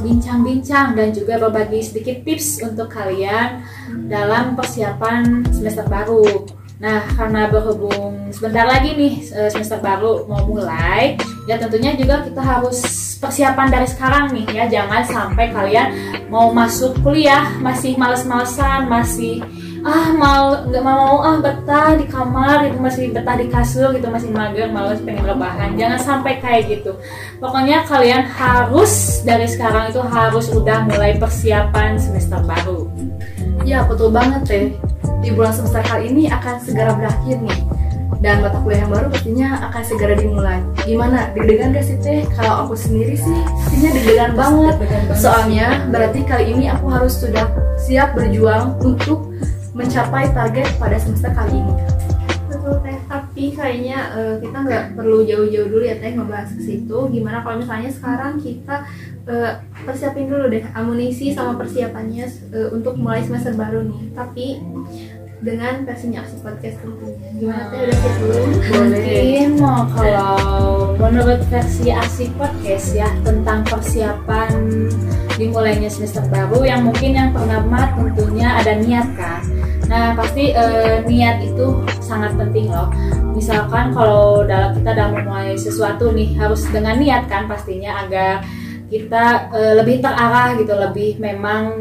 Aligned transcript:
berbincang-bincang 0.00 0.96
dan 0.96 1.12
juga 1.12 1.36
berbagi 1.36 1.84
sedikit 1.84 2.24
tips 2.24 2.64
untuk 2.64 2.88
kalian 2.88 3.60
dalam 4.08 4.56
persiapan 4.56 5.44
semester 5.52 5.84
baru. 5.84 6.48
Nah, 6.80 7.04
karena 7.12 7.52
berhubung 7.52 8.32
sebentar 8.32 8.64
lagi 8.64 8.96
nih 8.96 9.28
eh, 9.36 9.52
semester 9.52 9.76
baru 9.84 10.24
mau 10.24 10.48
mulai, 10.48 11.20
ya 11.44 11.60
tentunya 11.60 11.92
juga 11.92 12.24
kita 12.24 12.40
harus 12.40 12.80
persiapan 13.20 13.68
dari 13.68 13.84
sekarang 13.84 14.32
nih 14.32 14.46
ya. 14.48 14.64
Jangan 14.80 15.04
sampai 15.04 15.52
kalian 15.52 15.88
mau 16.32 16.48
masuk 16.48 16.96
kuliah 17.04 17.52
masih 17.60 18.00
males-malesan, 18.00 18.88
masih 18.88 19.44
ah 19.86 20.12
mau 20.12 20.60
nggak 20.68 20.84
mau 20.84 21.24
ah 21.24 21.36
betah 21.40 21.96
di 21.96 22.06
kamar 22.08 22.68
itu 22.68 22.78
masih 22.80 23.04
betah 23.14 23.36
di 23.38 23.46
kasur 23.48 23.92
gitu 23.96 24.06
masih 24.12 24.28
mager 24.28 24.68
malas 24.68 25.00
pengen 25.00 25.24
rebahan 25.24 25.76
jangan 25.78 26.00
sampai 26.00 26.36
kayak 26.42 26.68
gitu 26.68 26.96
pokoknya 27.40 27.84
kalian 27.88 28.24
harus 28.28 29.24
dari 29.24 29.48
sekarang 29.48 29.88
itu 29.88 30.00
harus 30.04 30.52
udah 30.52 30.84
mulai 30.84 31.16
persiapan 31.16 31.96
semester 31.96 32.44
baru 32.44 32.90
Ya 33.64 33.84
betul 33.84 34.08
banget 34.12 34.42
teh. 34.48 34.66
Di 35.20 35.28
bulan 35.36 35.52
semester 35.52 35.84
kali 35.84 36.08
ini 36.08 36.32
akan 36.32 36.54
segera 36.64 36.96
berakhir 36.96 37.36
nih. 37.44 37.60
Dan 38.20 38.44
mata 38.44 38.60
kuliah 38.60 38.84
yang 38.84 38.92
baru 38.92 39.06
pastinya 39.08 39.48
akan 39.70 39.82
segera 39.84 40.12
dimulai. 40.16 40.60
Gimana? 40.84 41.32
Deg-degan 41.32 41.72
gak 41.72 41.88
sih 41.88 41.96
teh? 42.00 42.24
Kalau 42.36 42.68
aku 42.68 42.76
sendiri 42.76 43.16
sih, 43.16 43.38
pastinya. 43.46 43.90
Deg-degan 43.96 44.32
banget 44.36 44.76
Soalnya 45.16 45.88
berarti 45.88 46.20
kali 46.24 46.52
ini 46.52 46.68
aku 46.68 46.88
harus 46.92 47.16
sudah 47.16 47.48
siap 47.80 48.12
berjuang 48.12 48.76
untuk 48.84 49.29
mencapai 49.72 50.30
target 50.34 50.68
pada 50.76 50.96
semester 50.98 51.30
kali 51.30 51.62
ini. 51.62 51.74
Betul 52.50 52.82
teh, 52.82 52.98
tapi 53.06 53.44
kayaknya 53.54 53.98
eh, 54.18 54.34
kita 54.42 54.58
nggak 54.66 54.84
perlu 54.98 55.22
jauh-jauh 55.22 55.68
dulu 55.70 55.84
ya 55.86 55.96
teh 56.02 56.12
ngebahas 56.12 56.50
ke 56.50 56.62
situ. 56.62 56.98
Gimana 57.14 57.46
kalau 57.46 57.62
misalnya 57.62 57.90
sekarang 57.94 58.42
kita 58.42 58.84
eh, 59.30 59.52
persiapin 59.86 60.26
dulu 60.26 60.50
deh 60.50 60.66
amunisi 60.74 61.30
sama 61.30 61.54
persiapannya 61.54 62.26
eh, 62.50 62.68
untuk 62.74 62.98
mulai 62.98 63.22
semester 63.22 63.54
baru 63.54 63.86
nih. 63.86 64.02
Tapi 64.12 64.46
dengan 65.40 65.88
versinya 65.88 66.20
Aksi 66.20 66.36
Podcast 66.44 66.76
tentunya. 66.84 67.28
Gimana 67.32 67.62
teh 67.72 67.78
udah 67.80 67.96
siap 67.96 68.14
belum? 68.20 68.48
Mungkin 68.60 69.48
mau 69.56 69.80
kalau 69.96 70.36
menurut 71.00 71.40
versi 71.48 71.88
asik 71.88 72.30
podcast 72.36 72.86
ya 72.92 73.08
tentang 73.24 73.64
persiapan 73.64 74.52
dimulainya 75.40 75.88
semester 75.88 76.20
baru 76.28 76.60
yang 76.68 76.84
mungkin 76.84 77.16
yang 77.16 77.30
pertama 77.32 77.88
tentunya 77.96 78.48
ada 78.60 78.76
niat 78.76 79.08
kan. 79.16 79.40
Nah 79.88 80.12
pasti 80.12 80.52
eh, 80.52 81.00
niat 81.08 81.40
itu 81.40 81.66
sangat 82.04 82.36
penting 82.36 82.68
loh. 82.68 82.92
Misalkan 83.32 83.96
kalau 83.96 84.44
dalam 84.44 84.76
kita 84.76 84.92
dalam 84.92 85.16
memulai 85.16 85.56
sesuatu 85.56 86.12
nih 86.12 86.36
harus 86.36 86.68
dengan 86.68 87.00
niat 87.00 87.24
kan 87.32 87.48
pastinya 87.48 88.04
agar 88.04 88.44
kita 88.92 89.48
eh, 89.56 89.74
lebih 89.80 90.04
terarah 90.04 90.52
gitu, 90.60 90.76
lebih 90.76 91.16
memang 91.16 91.72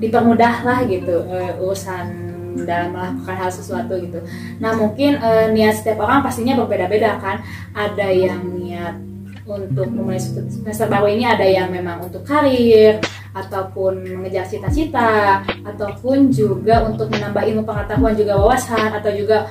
dipermudah 0.00 0.64
lah 0.64 0.80
gitu 0.88 1.28
eh, 1.28 1.60
urusan 1.60 2.31
dalam 2.62 2.92
melakukan 2.92 3.36
hal 3.36 3.50
sesuatu 3.50 3.96
gitu. 3.98 4.20
Nah 4.60 4.76
mungkin 4.76 5.18
eh, 5.18 5.52
niat 5.52 5.80
setiap 5.80 6.04
orang 6.04 6.20
pastinya 6.20 6.58
berbeda-beda 6.60 7.18
kan. 7.18 7.40
Ada 7.72 8.08
yang 8.12 8.42
niat 8.56 9.12
untuk 9.42 9.90
memulai 9.90 10.22
semester 10.22 10.86
baru 10.86 11.10
ini 11.10 11.26
ada 11.26 11.42
yang 11.42 11.66
memang 11.74 12.06
untuk 12.06 12.22
karir 12.22 13.02
ataupun 13.32 14.04
mengejar 14.04 14.44
cita-cita 14.44 15.40
ataupun 15.64 16.28
juga 16.28 16.84
untuk 16.84 17.08
menambah 17.08 17.42
ilmu 17.48 17.62
pengetahuan 17.64 18.12
juga 18.12 18.36
wawasan 18.36 18.92
atau 18.92 19.10
juga 19.10 19.48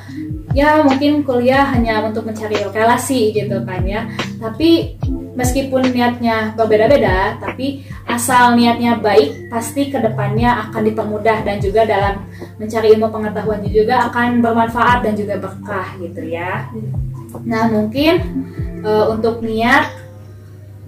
ya 0.53 0.85
mungkin 0.85 1.25
kuliah 1.25 1.65
hanya 1.73 2.05
untuk 2.05 2.29
mencari 2.29 2.61
relasi 2.61 3.33
gitu 3.33 3.65
kan 3.65 3.81
ya. 3.83 4.07
Tapi 4.37 5.00
meskipun 5.33 5.91
niatnya 5.91 6.53
berbeda-beda, 6.55 7.39
tapi 7.39 7.85
asal 8.07 8.55
niatnya 8.59 8.99
baik, 8.99 9.47
pasti 9.47 9.87
ke 9.87 9.99
depannya 9.99 10.69
akan 10.69 10.81
dipermudah 10.91 11.43
dan 11.47 11.57
juga 11.63 11.87
dalam 11.87 12.27
mencari 12.59 12.93
ilmu 12.95 13.07
pengetahuan 13.09 13.63
juga 13.67 14.11
akan 14.11 14.43
bermanfaat 14.43 15.07
dan 15.07 15.13
juga 15.15 15.39
berkah 15.39 15.95
gitu 15.99 16.21
ya. 16.25 16.67
Nah 17.47 17.71
mungkin 17.71 18.19
eh, 18.83 19.05
untuk 19.07 19.39
niat 19.39 19.87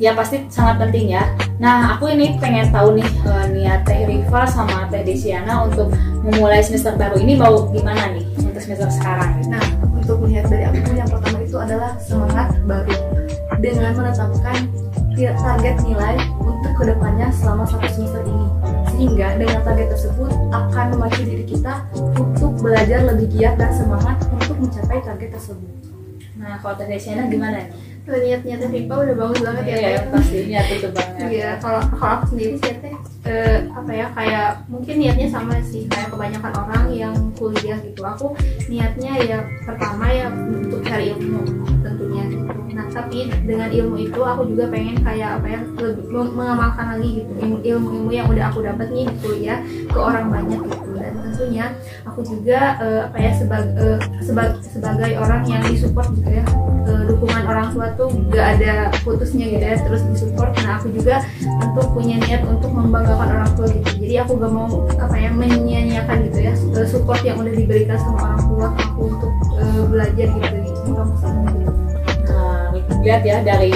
ya 0.02 0.12
pasti 0.18 0.44
sangat 0.50 0.90
penting 0.90 1.16
ya. 1.16 1.24
Nah 1.62 1.96
aku 1.96 2.12
ini 2.12 2.36
pengen 2.42 2.68
tahu 2.74 3.00
nih 3.00 3.08
eh, 3.08 3.46
niat 3.56 3.88
Teh 3.88 4.04
Riva 4.04 4.44
sama 4.44 4.90
Teh 4.92 5.06
Desiana 5.06 5.64
untuk 5.64 5.94
memulai 6.24 6.60
semester 6.60 6.96
baru 7.00 7.20
ini 7.20 7.40
mau 7.40 7.68
gimana 7.72 8.12
nih 8.12 8.26
untuk 8.44 8.60
semester 8.60 8.90
sekarang? 8.92 9.44
Nah, 9.52 9.64
untuk 9.92 10.24
melihat 10.24 10.48
dari 10.48 10.64
aku 10.68 10.96
yang 10.96 11.08
pertama 11.08 11.38
itu 11.44 11.58
adalah 11.60 11.92
semangat 12.00 12.48
baru 12.64 13.13
dengan 13.64 13.96
menetapkan 13.96 14.68
target 15.16 15.76
nilai 15.88 16.20
untuk 16.44 16.74
ke 16.76 16.84
depannya 16.84 17.32
selama 17.32 17.64
satu 17.64 17.88
semester 17.88 18.22
ini. 18.28 18.48
Sehingga 18.92 19.40
dengan 19.40 19.64
target 19.64 19.88
tersebut 19.96 20.30
akan 20.52 20.86
memacu 20.94 21.22
diri 21.24 21.46
kita 21.48 21.88
untuk 22.20 22.60
belajar 22.60 23.08
lebih 23.08 23.32
giat 23.32 23.56
dan 23.56 23.72
semangat 23.72 24.20
untuk 24.28 24.60
mencapai 24.60 25.00
target 25.00 25.32
tersebut. 25.32 25.72
Nah 26.36 26.60
kalau 26.60 26.76
Teh 26.76 26.92
Desiana 26.92 27.32
gimana 27.32 27.64
nih? 27.64 27.68
Tuh, 28.04 28.20
niatnya 28.20 28.60
teh 28.60 28.68
Ripa 28.68 29.00
udah 29.00 29.16
bagus 29.16 29.40
banget 29.40 29.64
ya 29.64 29.76
Iya 29.80 29.88
teh. 29.96 30.12
pasti 30.12 30.38
niat 30.44 30.68
itu 30.68 30.88
banget. 30.92 31.28
Iya, 31.32 31.50
kalau 31.64 31.82
kalau 31.96 32.12
aku 32.20 32.26
sendiri 32.36 32.54
sih 32.60 32.76
teh 32.84 32.94
eh, 33.24 33.64
apa 33.72 33.92
ya 33.92 34.08
kayak 34.12 34.50
mungkin 34.68 34.96
niatnya 35.00 35.28
sama 35.32 35.56
sih 35.64 35.88
kayak 35.88 36.12
kebanyakan 36.12 36.54
orang 36.60 36.86
yang 36.92 37.16
kuliah 37.40 37.80
gitu. 37.80 38.02
Aku 38.04 38.36
niatnya 38.68 39.14
ya 39.24 39.38
pertama 39.64 40.12
ya 40.12 40.28
untuk 40.32 40.84
cari 40.84 41.16
ilmu 41.16 41.42
tentunya 41.84 42.24
gitu. 42.28 42.52
Nah 42.74 42.86
tapi 42.92 43.30
dengan 43.46 43.70
ilmu 43.72 43.96
itu 44.02 44.20
aku 44.20 44.44
juga 44.50 44.68
pengen 44.68 45.00
kayak 45.02 45.40
apa 45.40 45.48
ya 45.48 45.60
lebih 45.80 46.06
meng- 46.10 46.36
mengamalkan 46.36 46.86
lagi 46.98 47.10
gitu 47.24 47.32
ilmu- 47.40 47.64
ilmu-ilmu 47.64 48.12
yang 48.12 48.28
udah 48.28 48.46
aku 48.52 48.60
dapat 48.66 48.88
nih 48.92 49.06
di 49.08 49.16
kuliah 49.24 49.60
ke 49.88 49.98
orang 50.00 50.28
banyak 50.28 50.62
gitu 50.68 50.83
dan 51.44 51.52
tentunya 51.52 51.66
aku 52.08 52.20
juga 52.24 52.60
eh, 52.80 53.00
apa 53.04 53.18
ya 53.20 53.32
sebagai 53.36 54.00
sebagai 54.64 55.12
orang 55.20 55.44
yang 55.44 55.64
disupport 55.68 56.08
gitu 56.16 56.32
ya. 56.40 56.44
Eh, 56.84 57.04
dukungan 57.08 57.44
orang 57.48 57.68
tua 57.76 57.88
tuh 57.96 58.12
gak 58.32 58.60
ada 58.60 58.92
putusnya 59.04 59.46
gitu 59.52 59.64
ya 59.64 59.76
terus 59.84 60.02
disupport. 60.08 60.52
Nah 60.64 60.80
aku 60.80 60.88
juga 60.96 61.20
tentu 61.44 61.82
punya 61.92 62.16
niat 62.24 62.48
untuk 62.48 62.72
membanggakan 62.72 63.28
orang 63.28 63.52
tua 63.60 63.68
gitu. 63.68 63.90
Jadi 64.08 64.16
aku 64.24 64.32
gak 64.40 64.52
mau 64.56 64.68
apa 64.88 65.16
ya 65.20 65.30
menyia-nyiakan 65.36 66.18
gitu 66.32 66.40
ya 66.40 66.54
eh, 66.80 66.88
support 66.88 67.20
yang 67.28 67.40
udah 67.40 67.54
diberikan 67.54 68.00
sama 68.00 68.20
orang 68.24 68.42
tua 68.48 68.68
aku 68.80 69.02
untuk 69.12 69.32
eh, 69.60 69.84
belajar 69.92 70.28
gitu. 70.32 70.56
Di 70.64 70.72
gitu. 70.72 71.72
Nah, 72.34 72.72
lihat 73.04 73.22
ya 73.28 73.38
dari 73.44 73.76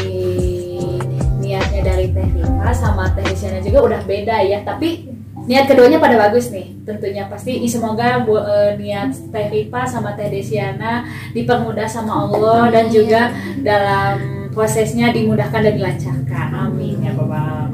niatnya 1.44 1.82
dari 1.84 2.12
Teh 2.12 2.28
sama 2.76 3.12
Teh 3.16 3.28
juga 3.64 3.80
udah 3.88 4.02
beda 4.04 4.36
ya, 4.44 4.60
tapi 4.68 5.07
niat 5.48 5.66
keduanya 5.66 5.98
pada 5.98 6.20
bagus 6.20 6.52
nih. 6.52 6.76
Tentunya 6.84 7.26
pasti 7.32 7.58
ini 7.58 7.68
semoga 7.72 8.22
bu- 8.22 8.44
eh, 8.44 8.76
niat 8.76 9.16
Teh 9.32 9.48
Riva 9.48 9.88
sama 9.88 10.14
Teh 10.14 10.28
Desiana 10.28 11.08
dipermudah 11.32 11.88
sama 11.88 12.28
Allah 12.28 12.68
dan 12.70 12.92
juga 12.92 13.32
dalam 13.64 14.46
prosesnya 14.52 15.16
dimudahkan 15.16 15.64
dan 15.64 15.74
dilancarkan. 15.80 16.48
Amin 16.52 17.00
ya 17.00 17.16
Bapak. 17.16 17.74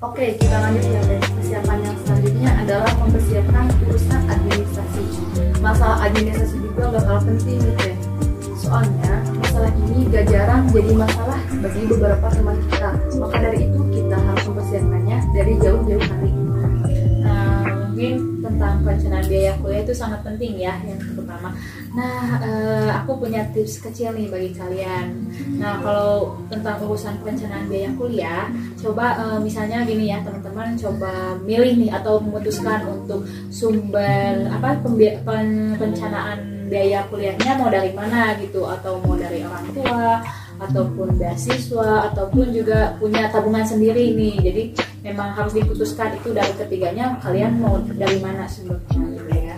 Oke, 0.00 0.32
kita 0.40 0.56
lanjut 0.64 0.80
ya. 0.80 1.00
Persiapan 1.20 1.76
yang 1.84 1.96
selanjutnya 2.04 2.50
adalah 2.56 2.88
mempersiapkan 3.04 3.68
urusan 3.84 4.20
administrasi. 4.32 5.04
Masalah 5.60 6.08
administrasi 6.08 6.56
juga 6.56 6.96
gak 6.96 7.04
kalah 7.04 7.22
penting 7.28 7.60
gitu 7.60 7.84
ya. 7.84 7.96
Soalnya 8.56 9.12
masalah 9.36 9.68
ini 9.76 10.08
gak 10.08 10.24
jarang 10.32 10.64
jadi 10.72 10.92
masalah 10.96 11.36
bagi 11.60 11.82
beberapa 11.84 12.26
teman 12.32 12.56
kita. 12.64 12.90
Maka 13.20 13.36
dari 13.44 13.58
itu 13.68 13.80
kita 13.92 14.16
harus 14.16 14.44
mempersiapkannya 14.48 15.18
dari 15.36 15.52
jauh-jauh 15.60 16.06
hari. 16.08 16.32
Mungkin 18.00 18.40
tentang 18.40 18.80
perencanaan 18.80 19.28
biaya 19.28 19.52
kuliah 19.60 19.84
itu 19.84 19.92
sangat 19.92 20.24
penting 20.24 20.56
ya 20.56 20.72
yang 20.88 20.96
pertama. 21.12 21.52
Nah, 21.92 22.40
eh, 22.40 22.88
aku 22.96 23.20
punya 23.20 23.44
tips 23.52 23.84
kecil 23.84 24.16
nih 24.16 24.32
bagi 24.32 24.56
kalian. 24.56 25.28
Nah, 25.60 25.84
kalau 25.84 26.32
tentang 26.48 26.80
urusan 26.80 27.20
perencanaan 27.20 27.68
biaya 27.68 27.92
kuliah, 28.00 28.48
coba 28.80 29.20
eh, 29.20 29.38
misalnya 29.44 29.84
gini 29.84 30.08
ya 30.08 30.24
teman-teman, 30.24 30.80
coba 30.80 31.36
milih 31.44 31.76
nih 31.76 31.92
atau 31.92 32.24
memutuskan 32.24 32.88
untuk 32.88 33.20
sumber 33.52 34.48
apa 34.48 34.80
pen- 34.80 35.76
perencanaan 35.76 36.40
biaya 36.72 37.04
kuliahnya 37.12 37.52
mau 37.60 37.68
dari 37.68 37.92
mana 37.92 38.32
gitu 38.40 38.64
atau 38.64 38.96
mau 39.04 39.12
dari 39.12 39.44
orang 39.44 39.66
tua 39.76 40.24
ataupun 40.60 41.16
beasiswa 41.16 42.12
ataupun 42.12 42.52
juga 42.52 42.94
punya 43.00 43.32
tabungan 43.32 43.64
sendiri 43.64 44.12
nih. 44.14 44.34
Jadi 44.40 44.62
memang 45.00 45.32
harus 45.34 45.56
diputuskan 45.56 46.14
itu 46.20 46.30
dari 46.36 46.52
ketiganya 46.56 47.16
kalian 47.24 47.58
mau 47.58 47.80
dari 47.80 48.20
mana 48.20 48.44
sumbernya 48.46 49.00
gitu 49.16 49.32
ya. 49.34 49.56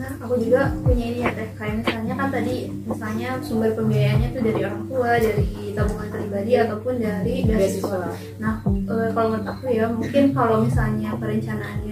Nah, 0.00 0.16
aku 0.16 0.40
juga 0.40 0.72
punya 0.80 1.04
ini 1.12 1.18
ya 1.20 1.30
teh. 1.36 1.48
Kayak 1.60 1.84
misalnya 1.84 2.14
kan 2.16 2.28
tadi 2.32 2.54
misalnya 2.88 3.28
sumber 3.44 3.70
pembiayaannya 3.76 4.28
tuh 4.32 4.42
dari 4.42 4.60
orang 4.64 4.84
tua 4.88 5.10
dari 5.20 5.46
tabungan 5.76 6.08
pribadi 6.08 6.52
ataupun 6.56 6.94
dari 6.98 7.34
beasiswa. 7.44 8.00
Nah, 8.40 8.54
eh, 8.64 9.08
kalau 9.12 9.28
menurut 9.36 9.46
aku 9.50 9.64
ya 9.70 9.86
mungkin 9.92 10.24
kalau 10.32 10.56
misalnya 10.64 11.10
perencanaan 11.20 11.78
yang 11.84 11.89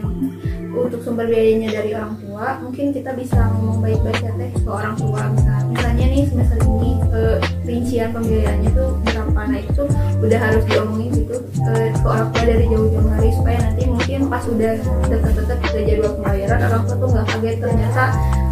untuk 0.75 1.01
sumber 1.01 1.27
biayanya 1.29 1.81
dari 1.81 1.91
orang 1.97 2.15
tua 2.21 2.61
mungkin 2.61 2.93
kita 2.93 3.17
bisa 3.17 3.39
ngomong 3.57 3.81
baik-baik 3.81 4.21
ya 4.21 4.33
teh 4.37 4.51
ke 4.53 4.69
orang 4.69 4.95
tua. 4.97 5.21
Misalnya, 5.33 5.65
misalnya 5.73 6.05
nih 6.13 6.23
semester 6.29 6.59
ini 6.65 6.91
eh, 7.13 7.37
rincian 7.65 8.09
pembiayaannya 8.13 8.71
tuh 8.77 8.89
berapa. 9.05 9.41
Nah 9.49 9.61
itu 9.61 9.83
udah 10.21 10.39
harus 10.39 10.65
diomongin 10.69 11.11
gitu 11.25 11.37
eh, 11.73 11.89
ke 11.93 12.07
orang 12.07 12.29
tua 12.35 12.45
dari 12.45 12.65
jauh-jauh 12.69 13.11
hari 13.13 13.31
supaya 13.33 13.59
nanti 13.65 13.83
mungkin 13.89 14.19
pas 14.29 14.45
udah 14.45 14.73
deket-deket 15.09 15.59
ke 15.63 15.79
jadwal 15.89 16.13
pembayaran 16.21 16.61
orang 16.69 16.83
tua 16.85 16.97
tuh 16.97 17.09
nggak 17.17 17.27
kaget 17.33 17.57
ternyata 17.63 18.05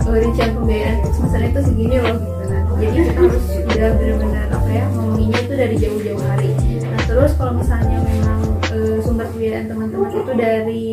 eh, 0.07 0.17
rincian 0.25 0.51
pembayaran 0.57 0.97
untuk 1.03 1.13
semester 1.21 1.41
itu 1.45 1.61
segini 1.69 1.97
loh 2.01 2.17
gitu. 2.17 2.45
Nah 2.49 2.63
jadi 2.77 2.97
kita 3.09 3.21
harus 3.21 3.45
udah 3.67 3.91
benar-benar 3.97 4.47
apa 4.53 4.69
ya 4.69 4.85
ngomonginnya 4.93 5.41
itu 5.45 5.55
dari 5.57 5.77
jauh-jauh 5.81 6.23
hari. 6.29 6.51
Nah 6.85 7.01
terus 7.05 7.33
kalau 7.37 7.53
misalnya 7.61 7.99
memang 8.05 8.41
eh, 8.73 8.99
sumber 9.05 9.27
pembiayaan 9.33 9.67
teman-teman 9.69 10.11
itu 10.13 10.33
dari 10.37 10.87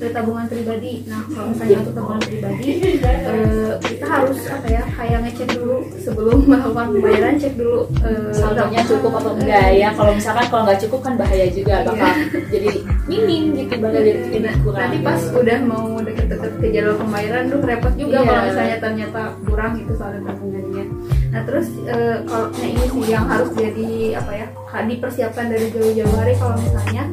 eh, 0.00 0.10
tabungan 0.10 0.46
pribadi. 0.48 0.92
Nah 1.06 1.20
kalau 1.28 1.46
misalnya 1.52 1.76
untuk 1.84 1.94
tabungan 1.94 2.20
pribadi 2.24 2.68
eh, 3.00 3.72
kita 3.84 4.06
harus 4.08 4.38
apa 4.48 4.66
ya 4.66 4.82
kayak 4.96 5.18
ngecek 5.28 5.48
dulu 5.54 5.76
sebelum 6.00 6.38
melakukan 6.50 6.86
pembayaran 6.96 7.34
cek 7.36 7.54
dulu 7.56 7.78
eh, 8.02 8.30
saldonya 8.32 8.82
cukup 8.88 9.12
atau 9.20 9.32
enggak 9.36 9.66
ya? 9.76 9.88
Kalau 9.94 10.12
misalkan 10.16 10.46
kalau 10.48 10.62
nggak 10.66 10.80
cukup 10.88 11.00
kan 11.04 11.14
bahaya 11.20 11.46
juga 11.52 11.74
bakal 11.84 12.10
jadi 12.48 12.70
minim 13.06 13.42
gitu 13.56 13.74
bakal 13.78 14.00
jadi 14.00 14.20
jadi 14.30 14.48
kurang 14.64 14.80
nanti 14.80 14.98
pas 15.04 15.20
udah 15.34 15.58
mau 15.66 15.86
deket-deket 16.00 16.52
ke 16.58 16.66
jadwal 16.72 16.96
pembayaran 16.98 17.42
tuh 17.50 17.58
repot 17.62 17.94
juga 17.98 18.16
Iya. 18.20 18.26
kalau 18.26 18.42
misalnya 18.48 18.76
ternyata 18.80 19.20
kurang 19.46 19.72
gitu 19.78 19.92
soal 19.96 20.12
tabungannya. 20.20 20.84
Nah 21.30 21.42
terus 21.46 21.66
eh, 21.86 22.16
kalau 22.26 22.46
nah 22.50 22.66
ini 22.66 22.84
sih 22.90 23.04
yang 23.10 23.26
harus 23.26 23.50
jadi 23.54 23.90
apa 24.18 24.32
ya 24.34 24.46
dipersiapkan 24.80 25.46
dari 25.50 25.66
jauh-jauh 25.70 26.14
hari 26.16 26.34
kalau 26.38 26.56
misalnya 26.58 27.04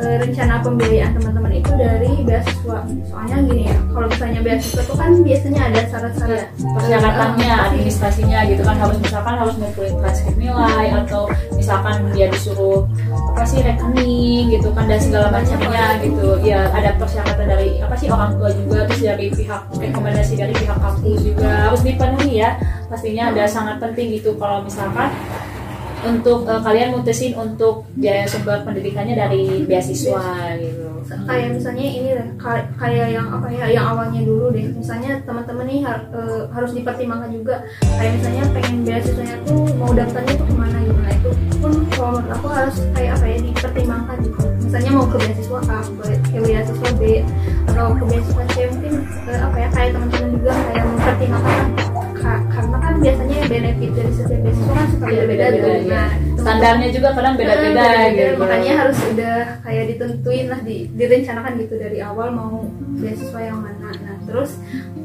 eh, 0.00 0.16
rencana 0.24 0.64
pembiayaan 0.64 1.12
teman-teman 1.12 1.52
itu 1.52 1.70
dari 1.76 2.12
beasiswa. 2.24 2.78
Soalnya 3.12 3.36
gini 3.44 3.62
ya 3.68 3.76
kalau 3.92 4.06
misalnya 4.08 4.40
beasiswa 4.40 4.82
tuh 4.88 4.96
kan 4.96 5.10
biasanya 5.20 5.60
ada 5.68 5.80
syarat-syarat. 5.88 6.44
Persyaratannya 6.56 7.50
pasti- 7.52 7.66
administrasinya 7.68 8.38
gitu 8.48 8.62
kan. 8.64 8.76
Harus 8.80 8.96
misalkan 9.04 9.34
harus 9.36 9.54
ngumpulin 9.60 9.94
transkrip 10.00 10.36
nilai 10.40 10.86
atau 11.04 11.22
misalkan 11.52 11.94
dia 12.16 12.26
disuruh 12.32 12.88
apa 13.32 13.42
sih 13.44 13.60
rekening 13.60 14.44
gitu 14.52 14.68
kan 14.72 14.84
dan 14.88 15.00
segala 15.00 15.28
macamnya 15.28 15.84
gitu. 16.00 16.28
Ya 16.40 16.68
ada 16.72 16.96
persyaratan 16.96 17.46
dari 17.46 17.80
apa 17.84 17.94
sih 18.00 18.08
orang 18.08 18.32
tua 18.40 18.48
juga 18.52 18.88
terus 18.88 19.02
dari 19.04 19.26
pihak 19.28 19.60
rekomendasi 19.76 20.34
dari 20.40 20.54
pihak 20.56 20.78
kampus 20.80 21.20
juga. 21.20 21.68
Harus 21.68 21.84
dipenuhi 21.84 22.40
ya. 22.40 22.56
Pastinya 22.88 23.28
ada 23.32 23.44
sangat 23.48 23.76
penting 23.80 24.16
gitu. 24.20 24.36
Kalau 24.40 24.64
misalkan 24.64 25.08
untuk 26.02 26.44
eh, 26.44 26.60
kalian 26.60 26.88
mutusin 26.92 27.32
untuk 27.34 27.86
biaya 27.94 28.26
sumber 28.26 28.62
pendidikannya 28.62 29.14
dari 29.14 29.62
beasiswa 29.62 30.24
gitu. 30.58 30.86
Kayak 31.26 31.58
misalnya 31.58 31.84
ini 31.84 32.10
kayak 32.78 33.08
yang 33.10 33.26
apa 33.28 33.46
ya 33.50 33.66
yang 33.68 33.86
awalnya 33.86 34.22
dulu 34.22 34.48
deh. 34.48 34.70
Misalnya 34.72 35.18
teman-teman 35.22 35.66
nih 35.66 35.80
har- 35.82 36.08
eh, 36.10 36.42
harus 36.50 36.72
dipertimbangkan 36.72 37.30
juga. 37.30 37.62
Kayak 37.80 38.12
misalnya 38.16 38.42
pengen 38.50 38.76
beasiswanya 38.82 39.36
tuh 39.44 39.62
mau 39.76 39.90
daftarnya 39.92 40.34
tuh 40.34 40.46
ke 40.46 40.54
mana 40.54 40.78
gitu. 40.80 40.96
Nah 40.96 41.12
itu 41.12 41.30
pun 41.58 41.72
kalau 41.92 42.18
aku 42.24 42.46
harus 42.48 42.76
kayak 42.92 43.18
apa 43.18 43.24
ya 43.28 43.38
dipertimbangkan 43.40 44.16
gitu. 44.22 44.40
Misalnya 44.62 44.90
mau 44.94 45.06
ke 45.06 45.16
beasiswa 45.20 45.58
A 45.68 45.78
ke- 45.84 46.40
beasiswa 46.40 46.88
B 46.96 47.02
atau 47.68 47.86
ke 47.92 48.04
beasiswa 48.08 48.42
C 48.48 48.56
mungkin 48.72 48.94
eh, 49.28 49.38
apa 49.38 49.56
ya 49.58 49.68
kayak 49.70 49.90
teman-teman 49.92 50.28
juga 50.32 50.52
kayak 50.70 50.84
mempertimbangkan. 50.86 51.66
ka- 51.76 51.91
karena 52.22 52.76
kan 52.78 52.92
biasanya 52.96 53.36
benefit 53.44 53.90
dari 53.92 54.12
setiap 54.12 54.40
beasiswa 54.40 54.72
kan 54.72 54.86
suka 54.88 55.04
beda-beda 55.04 55.44
Beda-beda, 55.44 55.58
tuh 55.58 55.72
ya. 55.72 55.82
nah 55.88 56.08
standarnya 56.36 56.88
juga 56.90 57.08
kadang 57.12 57.34
beda-beda 57.34 57.82
Nah, 57.82 58.04
gitu 58.08 58.34
makanya 58.36 58.72
harus 58.76 58.98
udah 59.08 59.36
kayak 59.60 59.84
ditentuin 59.88 60.46
lah 60.46 60.60
di, 60.60 60.76
direncanakan 60.92 61.52
gitu 61.58 61.74
dari 61.76 61.98
awal 62.00 62.28
mau 62.30 62.54
beasiswa 62.94 63.40
yang 63.40 63.58
mana 63.58 63.90
nah 63.94 64.16
terus 64.22 64.50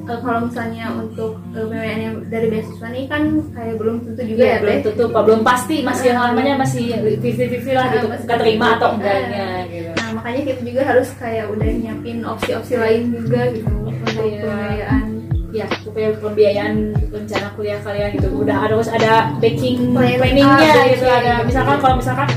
eh, 0.03 0.19
kalau 0.19 0.39
misalnya 0.43 0.85
untuk 0.93 1.31
eh, 1.51 1.61
PWN 1.61 1.99
yang 1.99 2.15
dari 2.25 2.47
beasiswa 2.47 2.87
nih 2.87 3.05
kan 3.05 3.23
kayak 3.51 3.75
belum 3.75 3.95
tentu 4.03 4.21
juga 4.23 4.39
Iya, 4.39 4.47
ya 4.47 4.57
belum 4.59 4.73
Teh. 4.73 4.83
tutup, 4.87 5.09
belum 5.11 5.41
pasti 5.43 5.75
masih 5.81 6.05
yang 6.07 6.19
namanya 6.23 6.53
masih 6.55 6.85
50-50 7.19 7.73
lah 7.73 7.85
gitu, 7.89 8.05
Ah, 8.05 8.11
masih 8.11 8.27
keterima 8.27 8.67
atau 8.73 8.89
50-50. 8.89 8.95
enggaknya 8.95 9.47
gitu. 9.67 9.91
nah 9.93 10.07
makanya 10.13 10.41
kita 10.45 10.61
juga 10.63 10.81
harus 10.85 11.07
kayak 11.15 11.45
udah 11.49 11.67
nyiapin 11.69 12.17
opsi-opsi 12.23 12.73
lain 12.75 13.01
juga 13.11 13.41
gitu 13.51 13.73
untuk 13.77 13.95
Iya. 14.17 14.41
pembiayaan 14.41 15.06
Ya, 15.55 15.63
supaya 15.79 16.11
pembiayaan 16.19 16.91
rencana 17.07 17.55
kuliah 17.55 17.79
kalian 17.79 18.19
gitu. 18.19 18.27
Udah 18.35 18.67
harus 18.67 18.91
ada 18.91 19.31
backing 19.39 19.95
Plan 19.95 20.19
planningnya 20.19 20.91
gitu 20.91 21.07
ada. 21.07 21.39
misalkan 21.47 21.79
kalau 21.79 21.95
misalkan 21.95 22.27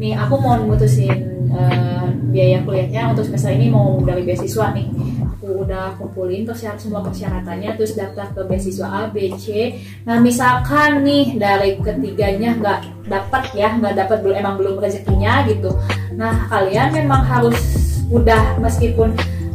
nih 0.00 0.16
aku 0.16 0.34
mau 0.40 0.56
mutusin 0.64 1.44
eh, 1.52 2.06
biaya 2.32 2.64
kuliahnya 2.64 3.12
untuk 3.12 3.28
semester 3.28 3.52
ini 3.52 3.68
mau 3.68 4.00
dari 4.00 4.24
beasiswa 4.24 4.72
nih. 4.72 4.88
Aku 5.36 5.60
udah 5.68 5.92
kumpulin 6.00 6.48
persyarat 6.48 6.80
semua 6.80 7.04
persyaratannya 7.04 7.76
terus 7.76 7.92
daftar 8.00 8.32
ke 8.32 8.42
beasiswa 8.48 8.88
A 8.88 9.02
B 9.12 9.28
C. 9.36 9.76
Nah 10.08 10.16
misalkan 10.24 11.04
nih 11.04 11.36
dari 11.36 11.76
ketiganya 11.78 12.56
nggak 12.56 12.80
dapat 13.12 13.52
ya 13.52 13.76
nggak 13.76 13.92
dapat 13.92 14.24
belum 14.24 14.36
emang 14.40 14.56
belum 14.56 14.80
rezekinya 14.80 15.44
gitu. 15.44 15.68
Nah 16.16 16.48
kalian 16.48 16.96
memang 16.96 17.28
harus 17.28 17.60
udah 18.08 18.56
meskipun 18.56 19.12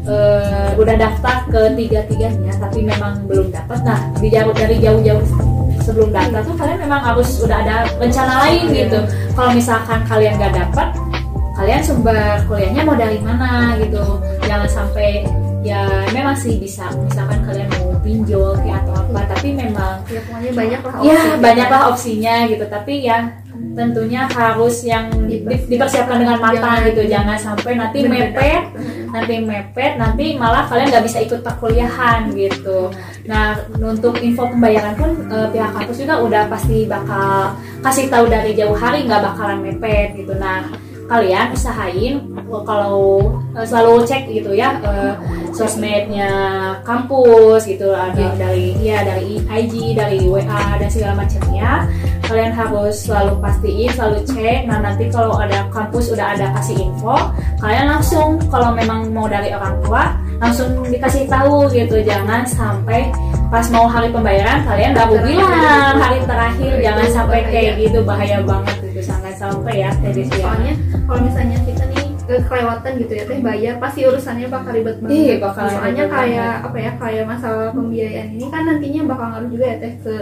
eh, 0.09 0.69
udah 0.75 0.95
daftar 0.97 1.45
ke 1.53 1.61
tiga 1.77 2.00
tiganya 2.09 2.53
tapi 2.57 2.81
memang 2.81 3.23
belum 3.29 3.53
dapat 3.53 3.79
nah 3.85 4.00
di 4.17 4.27
jauh 4.33 4.51
dari 4.51 4.81
jauh-jauh 4.81 5.23
sebelum 5.89 6.13
daftar 6.13 6.45
tuh 6.45 6.53
kalian 6.53 6.79
memang 6.85 7.01
harus 7.01 7.29
udah 7.41 7.57
ada 7.65 7.75
rencana 7.97 8.45
lain 8.45 8.63
gitu. 8.69 9.00
Kalau 9.33 9.51
misalkan 9.57 10.00
kalian 10.06 10.38
nggak 10.38 10.53
dapat 10.53 10.88
kalian 11.59 11.81
sumber 11.83 12.39
kuliahnya 12.45 12.81
mau 12.85 12.94
dari 12.94 13.17
mana 13.19 13.73
gitu. 13.81 14.21
Jangan 14.45 14.69
sampai 14.69 15.25
ya 15.65 16.06
memang 16.13 16.38
sih 16.38 16.62
bisa. 16.62 16.88
Misalkan 16.94 17.41
kalian 17.41 17.67
mau 17.73 17.97
pinjol 18.05 18.53
kayak 18.62 18.85
atau 18.85 19.01
apa 19.01 19.21
tapi 19.33 19.47
memang 19.57 19.97
ya 20.07 20.21
pokoknya 20.23 20.51
banyak 20.53 20.79
lah 20.85 20.94
ya 21.01 21.21
banyaklah 21.41 21.81
opsinya 21.89 22.35
gitu. 22.45 22.65
Tapi 22.69 22.94
ya 23.09 23.17
tentunya 23.75 24.27
harus 24.27 24.83
yang 24.83 25.07
di- 25.27 25.39
dipersiapkan 25.44 26.19
dengan 26.19 26.38
matang 26.38 26.79
Jangan- 26.79 26.88
gitu. 26.91 27.01
Jangan 27.07 27.38
sampai 27.38 27.71
nanti 27.75 27.97
Berbeda. 28.03 28.19
mepet 28.35 28.63
nanti 29.09 29.33
mepet 29.41 29.91
nanti 29.97 30.25
malah 30.35 30.63
kalian 30.67 30.88
nggak 30.91 31.06
bisa 31.06 31.17
ikut 31.23 31.39
perkuliahan 31.41 32.29
gitu. 32.33 32.91
Nah 33.25 33.56
untuk 33.79 34.19
info 34.19 34.45
pembayaran 34.45 34.94
pun 34.95 35.11
eh, 35.27 35.47
pihak 35.50 35.71
kampus 35.73 35.98
juga 35.98 36.19
udah 36.22 36.43
pasti 36.48 36.86
bakal 36.86 37.55
kasih 37.79 38.05
tahu 38.07 38.25
dari 38.27 38.51
jauh 38.53 38.75
hari 38.75 39.07
nggak 39.07 39.24
bakalan 39.24 39.63
mepet 39.63 40.13
gitu. 40.15 40.36
Nah 40.36 40.67
kalian 41.10 41.50
usahain 41.51 42.22
eh, 42.22 42.63
kalau 42.67 43.31
eh, 43.57 43.65
selalu 43.65 44.05
cek 44.05 44.29
gitu 44.29 44.53
ya 44.53 44.77
eh, 44.79 45.13
sosmednya 45.50 46.31
kampus 46.84 47.65
gitu 47.65 47.91
ada 47.91 48.34
dari 48.36 48.77
ya 48.79 49.01
dari 49.03 49.41
IG 49.41 49.93
dari 49.93 50.25
WA 50.25 50.77
dan 50.77 50.89
segala 50.89 51.25
macamnya 51.25 51.89
kalian 52.29 52.53
harus 52.53 53.09
selalu 53.09 53.33
pastiin 53.41 53.89
selalu 53.98 54.21
cek. 54.29 54.69
Nah 54.69 54.77
nanti 54.86 55.09
kalau 55.09 55.41
ada 55.41 55.65
kampus 55.74 56.13
udah 56.13 56.38
ada 56.38 56.53
kasih 56.62 56.77
info 56.77 57.17
kalian 57.57 57.89
langsung 57.89 58.38
kalau 58.53 58.71
memang 58.77 59.09
mau 59.09 59.25
dari 59.25 59.50
orang 59.50 59.81
tua 59.81 60.13
langsung 60.38 60.86
dikasih 60.86 61.25
tahu 61.25 61.65
gitu. 61.74 62.05
Jangan 62.05 62.45
sampai 62.45 63.09
pas 63.50 63.65
mau 63.74 63.89
hari 63.89 64.13
pembayaran 64.13 64.62
kalian 64.62 64.93
baru 64.93 65.17
bilang 65.25 65.98
hari 65.98 66.21
terakhir. 66.29 66.74
Jangan 66.86 67.07
sampai 67.09 67.39
kayak 67.50 67.74
gitu 67.81 68.05
bahaya 68.05 68.45
banget 68.45 68.77
gitu. 68.86 69.01
Sangat 69.01 69.33
sampai 69.41 69.81
ya 69.81 69.89
tadi 69.98 70.21
soalnya 70.29 70.77
kalau 71.09 71.25
misalnya 71.25 71.57
kita 71.65 71.83
kelewatan 72.39 72.91
gitu 72.98 73.13
ya 73.13 73.24
teh 73.25 73.39
bayar 73.39 73.74
pasti 73.77 74.00
urusannya 74.03 74.48
bakal 74.48 74.71
ribet 74.71 74.98
banget. 75.00 75.15
Iya, 75.15 75.36
bakal 75.39 75.63
soalnya 75.67 76.03
ribet 76.03 76.13
kayak 76.13 76.53
apa 76.62 76.77
ya 76.77 76.91
kayak 76.95 77.25
masalah 77.25 77.69
pembiayaan 77.71 78.29
ini 78.31 78.45
kan 78.48 78.62
nantinya 78.63 79.01
bakal 79.09 79.25
ngaruh 79.29 79.50
juga 79.50 79.65
ya 79.65 79.77
teh 79.77 79.93
ke 80.00 80.15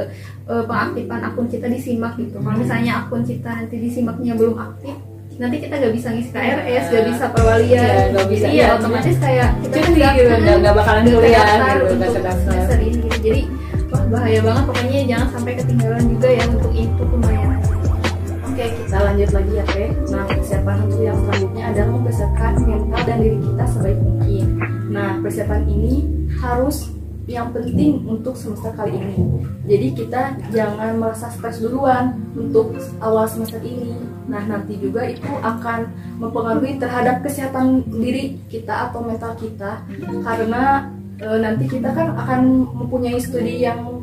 eh, 0.48 0.64
pengaktifan 0.64 1.22
akun 1.22 1.48
kita 1.48 1.68
disimak 1.68 2.14
gitu. 2.16 2.38
Kalau 2.38 2.56
misalnya 2.56 2.92
akun 3.02 3.22
kita 3.22 3.50
nanti 3.52 3.76
disimaknya 3.78 4.34
belum 4.34 4.56
aktif 4.56 4.96
nanti 5.38 5.62
kita 5.62 5.78
gak 5.78 5.94
bisa 5.94 6.08
ngisi 6.10 6.34
KRS, 6.34 6.86
gak 6.90 7.06
bisa 7.06 7.26
perwalian, 7.30 7.78
Iya, 7.78 8.10
nggak 8.10 8.26
bisa. 8.26 8.42
jadi 8.42 8.58
ya 8.58 8.58
Iya, 8.58 8.68
otomatis 8.74 9.16
kayak 9.22 9.50
kita 9.62 9.76
nggak- 9.86 10.16
gitu 10.18 10.52
nggak 10.58 10.74
bakalan 10.74 11.04
kuliah 11.06 11.46
gitu 11.78 11.94
untuk 11.94 12.10
semester. 12.42 12.78
ini 12.82 12.90
gitu. 12.98 13.18
jadi 13.22 13.42
wah 13.88 14.04
bahaya 14.10 14.40
banget. 14.42 14.64
Pokoknya 14.66 15.02
jangan 15.06 15.28
sampai 15.30 15.54
ketinggalan 15.56 16.04
juga 16.10 16.28
ya 16.34 16.44
untuk 16.50 16.72
info 16.74 17.04
pembayaran 17.06 17.60
Oke, 18.58 18.74
kita 18.74 18.98
lanjut 19.06 19.30
lagi 19.38 19.54
ya, 19.54 19.66
Teh. 19.70 19.90
Nah, 20.10 20.26
persiapan 20.34 20.90
untuk 20.90 21.02
yang 21.06 21.14
selanjutnya 21.22 21.64
adalah 21.70 21.90
mempersiapkan 21.94 22.54
mental 22.66 23.02
dan 23.06 23.18
diri 23.22 23.38
kita 23.38 23.66
sebaik 23.70 24.00
mungkin. 24.02 24.46
Nah, 24.90 25.10
persiapan 25.22 25.62
ini 25.70 25.94
harus 26.42 26.90
yang 27.30 27.54
penting 27.54 28.02
untuk 28.10 28.34
semester 28.34 28.74
kali 28.74 28.98
ini. 28.98 29.46
Jadi 29.62 29.88
kita 30.02 30.22
jangan 30.50 30.98
merasa 30.98 31.30
stres 31.38 31.62
duluan 31.62 32.18
untuk 32.34 32.74
awal 32.98 33.30
semester 33.30 33.62
ini. 33.62 33.94
Nah, 34.26 34.42
nanti 34.50 34.74
juga 34.82 35.06
itu 35.06 35.30
akan 35.30 35.94
mempengaruhi 36.18 36.82
terhadap 36.82 37.22
kesehatan 37.22 37.86
diri 37.94 38.42
kita 38.50 38.90
atau 38.90 39.06
mental 39.06 39.38
kita 39.38 39.86
karena 40.26 40.90
e, 41.22 41.28
nanti 41.46 41.70
kita 41.70 41.94
kan 41.94 42.10
akan 42.26 42.66
mempunyai 42.74 43.22
studi 43.22 43.62
yang 43.62 43.97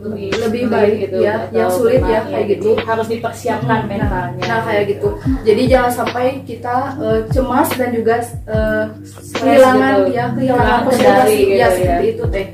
lebih 0.00 0.28
lebih 0.40 0.62
baik 0.72 0.94
gitu 1.08 1.18
ya, 1.20 1.44
yang 1.52 1.68
sulit 1.68 2.00
ya 2.00 2.24
kayak 2.24 2.46
gitu. 2.56 2.70
harus 2.88 3.06
dipersiapkan 3.08 3.84
mentalnya 3.84 4.44
Nah 4.48 4.60
kayak 4.64 4.84
gitu. 4.96 5.08
Jadi 5.44 5.62
jangan 5.68 5.92
sampai 5.92 6.40
kita 6.48 6.76
eh, 6.96 7.20
cemas 7.28 7.68
dan 7.76 7.90
juga 7.92 8.16
Stres 8.24 9.36
kehilangan 9.36 9.94
gitu. 10.08 10.16
ya 10.16 10.24
kehilangan 10.32 10.78
konsentrasi 10.88 11.04
kendali 11.04 11.36
gitu 11.36 11.52
ya 11.52 11.60
ya. 11.60 11.68
seperti 11.76 12.06
itu 12.08 12.24
teh. 12.32 12.46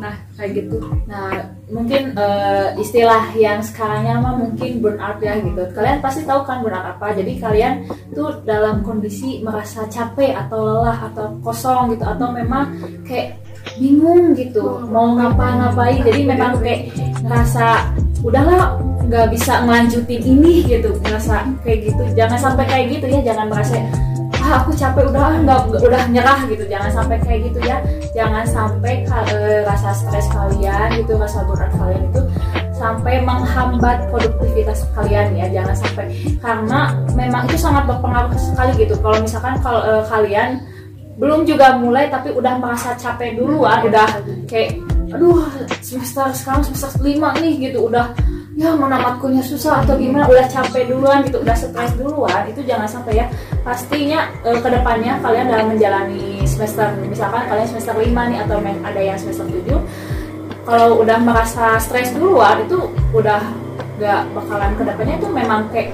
Nah 0.00 0.14
kayak 0.34 0.50
gitu. 0.58 0.78
Nah, 1.06 1.30
mungkin 1.70 2.02
eh, 2.18 2.68
istilah 2.82 3.24
yang 3.38 3.62
sekarangnya 3.62 4.18
mah 4.18 4.34
mungkin 4.34 4.82
burnout 4.82 5.18
ya 5.22 5.38
gitu. 5.38 5.62
Kalian 5.70 6.02
pasti 6.02 6.26
tahu 6.26 6.42
kan 6.42 6.64
burnout 6.64 6.98
apa. 6.98 7.14
Jadi 7.14 7.38
kalian 7.38 7.86
tuh 8.16 8.42
dalam 8.42 8.82
kondisi 8.82 9.44
merasa 9.44 9.86
capek 9.86 10.34
atau 10.34 10.58
lelah 10.64 10.98
atau 11.12 11.38
kosong 11.44 11.94
gitu 11.94 12.02
atau 12.02 12.32
memang 12.34 12.74
kayak 13.06 13.43
bingung 13.78 14.36
gitu 14.36 14.84
mau 14.88 15.14
ngapa-ngapain. 15.16 16.00
Jadi 16.04 16.20
memang 16.24 16.60
kayak 16.60 16.92
ngerasa 17.24 17.96
udahlah 18.24 18.78
nggak 19.04 19.26
bisa 19.32 19.64
ngelanjutin 19.64 20.22
ini 20.22 20.64
gitu. 20.64 20.94
Ngerasa 21.02 21.44
kayak 21.64 21.92
gitu. 21.92 22.02
Jangan 22.14 22.38
sampai 22.38 22.64
kayak 22.68 22.86
gitu 22.98 23.06
ya 23.10 23.20
jangan 23.32 23.48
merasa 23.50 23.78
ah 24.44 24.60
aku 24.60 24.76
capek 24.76 25.08
udah 25.08 25.40
nggak 25.40 25.60
udah 25.72 26.02
nyerah 26.12 26.40
gitu. 26.52 26.64
Jangan 26.68 26.90
sampai 26.92 27.16
kayak 27.24 27.40
gitu 27.48 27.60
ya. 27.64 27.76
Jangan 28.12 28.44
sampai 28.44 29.08
eh, 29.08 29.60
rasa 29.64 29.90
stres 29.96 30.28
kalian 30.30 31.00
gitu 31.00 31.16
rasa 31.16 31.42
berat 31.48 31.72
kalian 31.80 32.02
itu 32.12 32.22
sampai 32.74 33.22
menghambat 33.24 34.04
produktivitas 34.12 34.84
kalian 34.92 35.32
ya. 35.32 35.46
Jangan 35.48 35.76
sampai. 35.76 36.04
Karena 36.44 36.92
memang 37.16 37.48
itu 37.48 37.56
sangat 37.56 37.88
berpengaruh 37.88 38.36
sekali 38.36 38.72
gitu. 38.84 38.94
Kalau 39.00 39.16
misalkan 39.24 39.56
kalau 39.64 39.80
eh, 39.80 40.04
kalian 40.12 40.60
belum 41.14 41.46
juga 41.46 41.78
mulai 41.78 42.10
tapi 42.10 42.34
udah 42.34 42.58
merasa 42.58 42.98
capek 42.98 43.38
duluan 43.38 43.86
udah 43.86 44.08
kayak 44.50 44.82
aduh 45.14 45.46
semester 45.78 46.26
sekarang 46.34 46.62
semester 46.66 46.90
lima 47.04 47.30
nih 47.38 47.70
gitu. 47.70 47.86
Udah 47.86 48.10
ya 48.54 48.70
mau 48.74 48.90
namatkunya 48.90 49.42
susah 49.42 49.82
atau 49.86 49.94
gimana? 49.98 50.26
Udah 50.26 50.46
capek 50.50 50.90
duluan 50.90 51.22
gitu 51.26 51.38
udah 51.38 51.54
stres 51.54 51.92
duluan. 51.94 52.42
Itu 52.50 52.66
jangan 52.66 52.90
sampai 52.90 53.22
ya. 53.22 53.26
Pastinya 53.62 54.26
eh, 54.42 54.58
ke 54.58 54.68
depannya 54.70 55.22
kalian 55.22 55.46
dalam 55.50 55.66
menjalani 55.70 56.42
semester 56.48 56.90
misalkan 57.06 57.46
kalian 57.46 57.68
semester 57.70 57.94
5 57.94 58.10
nih 58.10 58.38
atau 58.42 58.56
ada 58.60 59.00
yang 59.00 59.18
semester 59.18 59.46
7 59.46 59.70
kalau 60.64 61.04
udah 61.04 61.18
merasa 61.20 61.76
stres 61.76 62.08
duluan 62.16 62.64
itu 62.64 62.80
udah 63.12 63.40
gak 64.00 64.24
bakalan 64.32 64.72
ke 64.74 64.82
depannya 64.82 65.14
itu 65.20 65.28
memang 65.28 65.60
kayak 65.70 65.92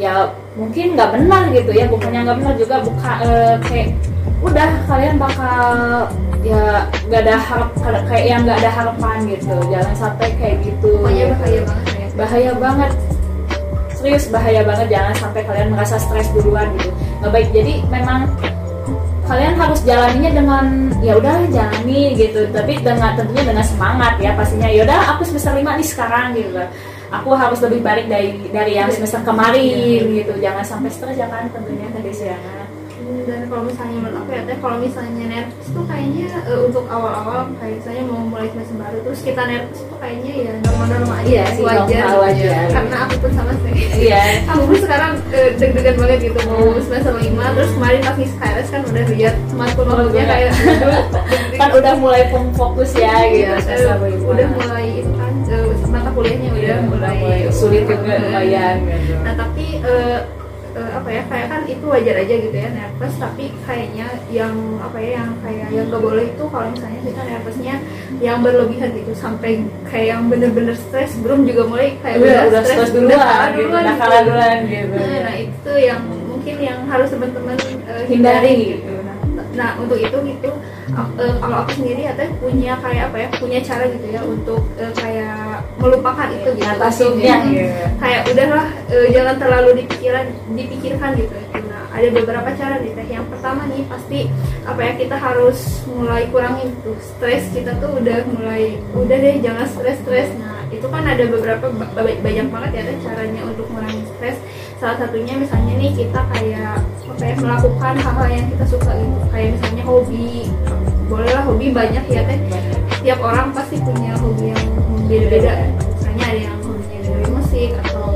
ya 0.00 0.24
mungkin 0.56 0.98
nggak 0.98 1.10
benar 1.14 1.42
gitu 1.54 1.70
ya. 1.70 1.86
Bukannya 1.86 2.26
nggak 2.26 2.38
benar 2.42 2.54
juga 2.58 2.76
buka 2.82 3.12
eh, 3.22 3.56
kayak 3.70 3.88
udah 4.42 4.70
kalian 4.90 5.16
bakal 5.16 5.64
ya 6.42 6.90
nggak 7.06 7.22
ada 7.22 7.36
harap 7.38 7.70
kayak 8.10 8.26
yang 8.26 8.40
nggak 8.42 8.58
ada 8.58 8.70
harapan 8.74 9.16
gitu. 9.30 9.54
Jangan 9.70 9.94
sampai 9.94 10.28
kayak 10.36 10.56
gitu. 10.66 10.98
Pokoknya 10.98 11.30
bahaya 11.38 11.60
banget 11.62 11.86
ya 11.94 12.06
bahaya 12.18 12.52
banget. 12.58 12.92
Serius 13.94 14.26
bahaya 14.28 14.60
banget. 14.66 14.86
Jangan 14.90 15.14
sampai 15.14 15.40
kalian 15.46 15.68
merasa 15.70 15.96
stres 16.02 16.28
duluan 16.34 16.66
gitu. 16.76 16.90
Nggak 17.22 17.30
baik. 17.30 17.48
Jadi 17.54 17.72
memang 17.86 18.26
kalian 19.22 19.54
harus 19.54 19.80
jalaninya 19.86 20.30
dengan 20.34 20.64
ya 20.98 21.14
udah 21.14 21.46
jalani 21.54 22.18
gitu. 22.18 22.42
Tapi 22.50 22.82
dengan 22.82 23.14
tentunya 23.14 23.46
dengan 23.46 23.64
semangat 23.64 24.18
ya 24.18 24.34
pastinya. 24.34 24.66
Ya 24.66 24.82
udah 24.82 25.14
aku 25.14 25.22
semester 25.22 25.54
lima 25.54 25.78
nih 25.78 25.86
sekarang 25.86 26.34
gitu. 26.34 26.58
Aku 27.12 27.36
harus 27.36 27.60
lebih 27.60 27.84
baik 27.84 28.08
dari 28.10 28.40
dari 28.50 28.74
yang 28.74 28.90
semester 28.90 29.22
kemarin 29.22 30.10
gitu. 30.10 30.34
Jangan 30.42 30.66
sampai 30.66 30.90
stres 30.90 31.14
ya 31.14 31.30
kan 31.30 31.46
tentunya 31.54 31.86
tadi 31.94 32.10
siangan 32.10 32.61
dan 33.22 33.40
kalau 33.46 33.62
misalnya 33.64 33.96
menurut 33.96 34.16
aku 34.18 34.30
ya 34.30 34.42
teh 34.42 34.56
kalau 34.58 34.76
misalnya 34.78 35.24
nervous 35.24 35.68
tuh 35.68 35.84
kayaknya 35.84 36.26
eh, 36.42 36.60
untuk 36.60 36.84
awal-awal 36.86 37.38
kayak 37.56 37.74
misalnya 37.78 38.02
mau 38.04 38.20
mulai 38.22 38.46
semester 38.48 38.76
baru 38.76 38.98
terus 39.02 39.20
kita 39.20 39.42
nervous 39.44 39.80
tuh 39.82 39.98
kayaknya 39.98 40.32
ya 40.34 40.52
normal-normal 40.60 41.14
aja 41.16 41.28
Iya 41.28 41.44
sih, 41.50 41.62
wajar 41.62 42.02
normal 42.04 42.22
aja. 42.28 42.52
karena 42.70 42.96
aku 43.04 43.14
pun 43.18 43.30
sama 43.32 43.52
sih 43.60 43.72
iya 44.00 44.22
aku 44.50 44.62
pun 44.66 44.78
sekarang 44.78 45.12
eh, 45.30 45.48
deg-degan 45.54 45.96
banget 45.96 46.18
gitu 46.26 46.38
mau 46.44 46.62
semester 46.80 47.12
5 47.14 47.56
terus 47.56 47.70
kemarin 47.72 48.00
pas 48.02 48.16
KRS 48.18 48.68
kan 48.68 48.80
udah 48.84 49.04
lihat 49.08 49.34
matkul-matkulnya 49.52 50.24
udah. 50.24 50.26
kayak 50.26 50.50
kan 51.60 51.70
udah 51.72 51.94
mulai 51.96 52.22
fokus 52.52 52.90
ya 52.92 53.14
gitu 53.28 53.40
Iya, 53.42 53.56
eh, 53.58 53.96
lima. 54.00 54.26
udah 54.28 54.46
mulai 54.52 54.86
itu 54.98 55.12
kan 55.14 55.32
eh, 55.46 55.64
mata 55.88 56.10
kuliahnya 56.10 56.48
udah 56.50 56.60
Iya, 56.62 56.76
mulai 56.86 57.16
sulit 57.52 57.82
juga 57.84 58.14
lumayan 58.18 58.76
gitu. 58.86 59.14
Nah 59.22 59.34
tapi 59.34 59.64
eh, 59.78 60.18
eh, 60.72 60.90
apa 60.96 61.08
ya 61.12 61.22
kayak 61.28 61.46
kan 61.52 61.62
itu 61.68 61.84
wajar 61.84 62.16
aja 62.16 62.34
gitu 62.34 62.56
ya 62.56 62.68
nervous 62.72 63.14
tapi 63.20 63.44
kayaknya 63.68 64.06
yang 64.32 64.54
apa 64.80 64.96
ya 64.98 65.10
yang 65.20 65.30
kayak 65.44 65.68
yang 65.68 65.84
gak 65.92 66.02
boleh 66.02 66.24
itu 66.28 66.44
kalau 66.48 66.66
misalnya 66.72 67.00
kita 67.04 67.20
nervousnya 67.28 67.74
yang 68.20 68.38
berlebihan 68.40 68.90
gitu 68.96 69.12
sampai 69.12 69.50
kayak 69.88 70.06
yang 70.16 70.22
bener-bener 70.32 70.76
stres 70.76 71.12
belum 71.20 71.44
juga 71.44 71.62
mulai 71.68 71.88
kayak 72.00 72.16
udah 72.22 72.40
udah 72.48 72.62
stres 72.64 72.90
duluan 72.94 73.18
kalah 73.18 73.48
gitu 73.52 73.60
duluan 73.66 73.82
udah 73.82 73.92
gitu. 73.92 74.02
kalah 74.02 74.20
duluan 74.24 74.58
gitu. 74.66 74.96
Nah, 74.96 75.18
nah, 75.20 75.34
itu 75.36 75.72
yang 75.76 76.00
mungkin 76.28 76.56
yang 76.58 76.78
harus 76.88 77.08
teman-teman 77.12 77.56
eh, 77.86 78.04
hindari 78.08 78.54
gitu. 78.78 78.92
Nah, 79.02 79.16
nah 79.52 79.70
untuk 79.76 79.98
itu 80.00 80.16
gitu 80.24 80.50
ak- 80.96 81.14
eh, 81.20 81.34
kalau 81.40 81.56
aku 81.64 81.70
sendiri 81.76 82.00
ya 82.08 82.12
punya 82.40 82.72
kayak 82.80 83.02
apa 83.12 83.16
ya 83.20 83.28
punya 83.36 83.58
cara 83.60 83.84
gitu 83.88 84.06
ya 84.08 84.20
untuk 84.24 84.62
eh, 84.80 84.92
kayak 84.96 85.51
melupakan 85.76 86.28
itu 86.28 86.48
gitu 86.52 86.62
ngatasinnya 86.62 87.36
gitu. 87.48 87.64
kayak 87.96 88.22
udahlah 88.28 88.66
eh, 88.88 89.06
jangan 89.10 89.36
terlalu 89.36 89.70
dipikirkan 89.82 90.24
dipikirkan 90.52 91.10
gitu. 91.16 91.34
Nah, 91.64 91.84
ada 91.90 92.08
beberapa 92.08 92.48
cara 92.52 92.76
nih 92.78 92.92
teh. 92.92 93.06
Yang 93.08 93.26
pertama 93.32 93.64
nih 93.66 93.82
pasti 93.88 94.18
apa 94.62 94.80
ya 94.80 94.92
kita 94.96 95.16
harus 95.16 95.58
mulai 95.88 96.28
kurangin 96.28 96.76
tuh 96.84 96.96
stres 97.00 97.48
kita 97.50 97.72
tuh 97.80 97.98
udah 97.98 98.18
mulai 98.30 98.76
udah 98.92 99.16
deh 99.16 99.36
jangan 99.40 99.66
stres-stres. 99.66 100.28
Nah, 100.36 100.60
itu 100.68 100.86
kan 100.86 101.04
ada 101.04 101.24
beberapa 101.26 101.66
ba- 101.68 101.92
ba- 101.92 102.20
banyak 102.20 102.46
banget 102.48 102.70
ya 102.72 102.82
teh 102.92 102.96
caranya 103.02 103.40
untuk 103.44 103.66
mengurangi 103.68 104.04
stres. 104.16 104.36
Salah 104.76 104.98
satunya 104.98 105.34
misalnya 105.38 105.74
nih 105.78 105.92
kita 105.94 106.20
kayak 106.32 106.78
apa 107.06 107.22
ya 107.22 107.34
melakukan 107.38 107.94
hal-hal 107.96 108.28
yang 108.28 108.46
kita 108.50 108.64
suka 108.66 108.90
gitu. 108.92 109.18
Kayak 109.30 109.48
misalnya 109.56 109.82
hobi. 109.84 110.30
Bolehlah 111.06 111.44
hobi 111.44 111.66
banyak 111.70 112.04
ya 112.08 112.22
teh. 112.24 112.38
Tiap 113.02 113.18
orang 113.18 113.50
pasti 113.50 113.76
punya 113.82 114.14
hobi 114.14 114.54
yang 114.54 114.64
beda-beda. 115.10 115.52
ya. 115.58 115.68
Misalnya 115.98 116.24
ada 116.30 116.38
yang 116.38 116.58
hobinya 116.62 116.98
dari 117.02 117.24
musik 117.28 117.70
atau 117.82 118.08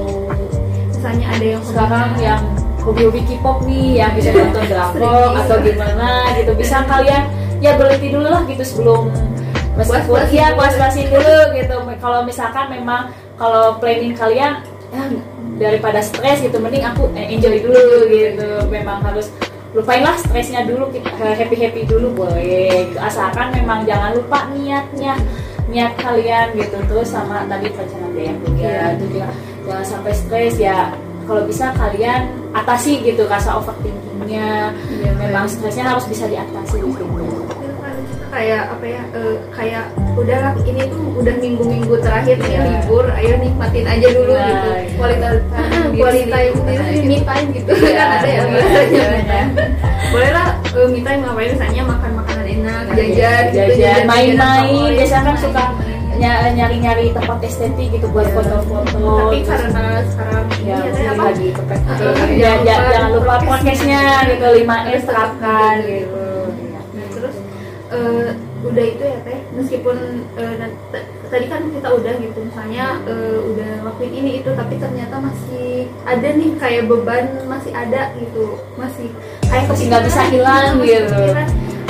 misalnya 0.89 1.27
ada 1.35 1.47
yang 1.47 1.63
sekarang 1.67 2.07
hobinya- 2.15 2.23
yang 2.23 2.43
hobi-hobi 2.87 3.21
K-pop 3.27 3.59
nih 3.67 3.87
yang 3.99 4.11
bisa 4.15 4.31
nonton 4.39 4.65
drakor 4.71 5.35
atau 5.35 5.57
gimana 5.59 6.09
gitu 6.39 6.53
bisa 6.55 6.87
kalian 6.87 7.27
ya 7.59 7.75
berhenti 7.75 8.15
dulu 8.15 8.29
lah 8.31 8.43
gitu 8.47 8.63
sebelum 8.63 9.11
meskipun 9.75 10.23
ya 10.31 10.55
puas-puasin 10.55 11.11
dulu 11.11 11.39
gitu 11.59 11.77
kalau 11.99 12.23
misalkan 12.23 12.71
memang 12.71 13.11
kalau 13.37 13.75
planning 13.83 14.15
kalian 14.15 14.63
ya, 14.95 15.03
daripada 15.59 15.99
stres 15.99 16.41
gitu 16.41 16.63
mending 16.63 16.87
aku 16.87 17.11
eh, 17.19 17.27
enjoy 17.35 17.59
dulu 17.59 18.07
gitu 18.07 18.49
memang 18.71 19.03
harus 19.03 19.35
lupainlah 19.77 20.17
stresnya 20.17 20.65
dulu 20.65 20.89
kita 20.89 21.13
happy 21.13 21.57
happy 21.61 21.83
dulu 21.85 22.25
boleh. 22.25 22.89
Gitu. 22.89 22.97
asalkan 22.97 23.53
memang 23.53 23.85
jangan 23.85 24.17
lupa 24.17 24.49
niatnya 24.57 25.15
niat 25.69 25.93
kalian 26.01 26.57
gitu. 26.57 26.81
Terus 26.89 27.13
sama 27.13 27.45
tadi 27.45 27.69
perencanaan 27.69 28.13
biaya 28.17 28.35
kuliah 28.41 28.73
Iya. 28.73 28.87
itu 28.97 29.05
juga 29.13 29.29
jangan 29.69 29.85
sampai 29.85 30.13
stres. 30.17 30.55
Ya 30.57 30.91
kalau 31.29 31.45
bisa 31.45 31.77
kalian 31.77 32.33
atasi 32.57 33.05
gitu 33.05 33.29
rasa 33.29 33.61
overthinkingnya. 33.61 34.73
Iya, 34.73 35.11
memang 35.21 35.45
stresnya 35.45 35.93
harus 35.93 36.09
bisa 36.09 36.25
diatasi 36.25 36.81
di 36.81 37.05
kayak 38.37 38.63
apa 38.69 38.85
ya 38.85 39.03
eh, 39.17 39.35
kayak 39.57 39.85
udahlah 40.13 40.53
ini 40.69 40.83
tuh 40.93 41.03
udah 41.17 41.35
minggu-minggu 41.41 41.95
terakhir 42.05 42.37
nih 42.37 42.53
Iya. 42.53 42.61
libur 42.69 43.05
ayo 43.17 43.33
nikmatin 43.41 43.87
aja 43.89 44.09
dulu 44.13 44.33
Nah, 44.37 44.45
gitu. 44.45 44.69
iya. 44.77 44.97
kualitas 45.01 45.35
sendiri, 46.53 46.83
diri, 46.85 47.01
gitu. 47.01 47.09
me 47.09 47.19
time 47.25 47.49
gitu. 47.57 47.73
Iya, 47.73 47.97
kan 47.97 48.09
ada 48.21 48.29
ya 48.29 48.41
bahasanya 48.45 48.93
iya, 48.93 49.07
me 49.09 49.23
time. 49.25 49.51
bolehlah 50.13 50.49
eh, 50.77 50.87
me 50.93 51.01
time 51.01 51.21
ngapain 51.25 51.51
misalnya 51.57 51.83
makan 51.89 52.11
makanan 52.13 52.45
enak 52.47 52.83
jajan 52.93 53.43
gitu, 53.49 53.73
jajan 53.81 54.05
main-main. 54.05 54.91
biasanya 55.01 55.23
kan 55.25 55.37
suka 55.41 55.65
nyari-nyari 56.57 57.13
tempat 57.13 57.39
estetik 57.45 57.89
gitu 57.93 58.07
buat 58.09 58.29
foto-foto. 58.33 59.29
Tapi 59.29 59.39
karena 59.45 60.01
sekarang 60.09 60.45
ya 60.65 60.77
apa? 61.13 61.23
lagi 61.29 61.53
gitu. 61.53 61.63
jangan 62.65 63.11
lupa 63.13 63.35
prokesnya 63.45 64.25
gitu 64.33 64.47
5 64.65 64.97
S 64.97 65.03
terapkan 65.05 65.75
gitu. 65.85 66.17
Terus 66.17 66.36
eh, 67.97 68.31
udah 68.61 68.85
itu 68.85 69.05
ya 69.09 69.19
teh. 69.25 69.39
Meskipun 69.57 69.97
t- 70.93 71.09
tadi 71.33 71.47
kan 71.49 71.65
kita 71.73 71.89
udah 71.89 72.13
gitu. 72.21 72.39
Misalnya 72.45 73.01
eh, 73.09 73.39
udah 73.41 73.71
lakuin 73.89 74.13
ini 74.13 74.31
itu 74.45 74.51
tapi 74.53 74.77
ternyata 74.77 75.17
masih 75.17 75.89
ada 76.05 76.29
nih 76.37 76.51
kayak 76.61 76.85
beban 76.93 77.27
masih 77.49 77.73
ada 77.73 78.13
gitu. 78.21 78.61
Masih 78.77 79.09
kayak 79.49 79.65
Masih 79.73 79.85
nggak 79.89 80.03
bisa 80.05 80.21
kepikiran, 80.29 80.35
hilang 80.37 80.73
gitu. 80.85 81.21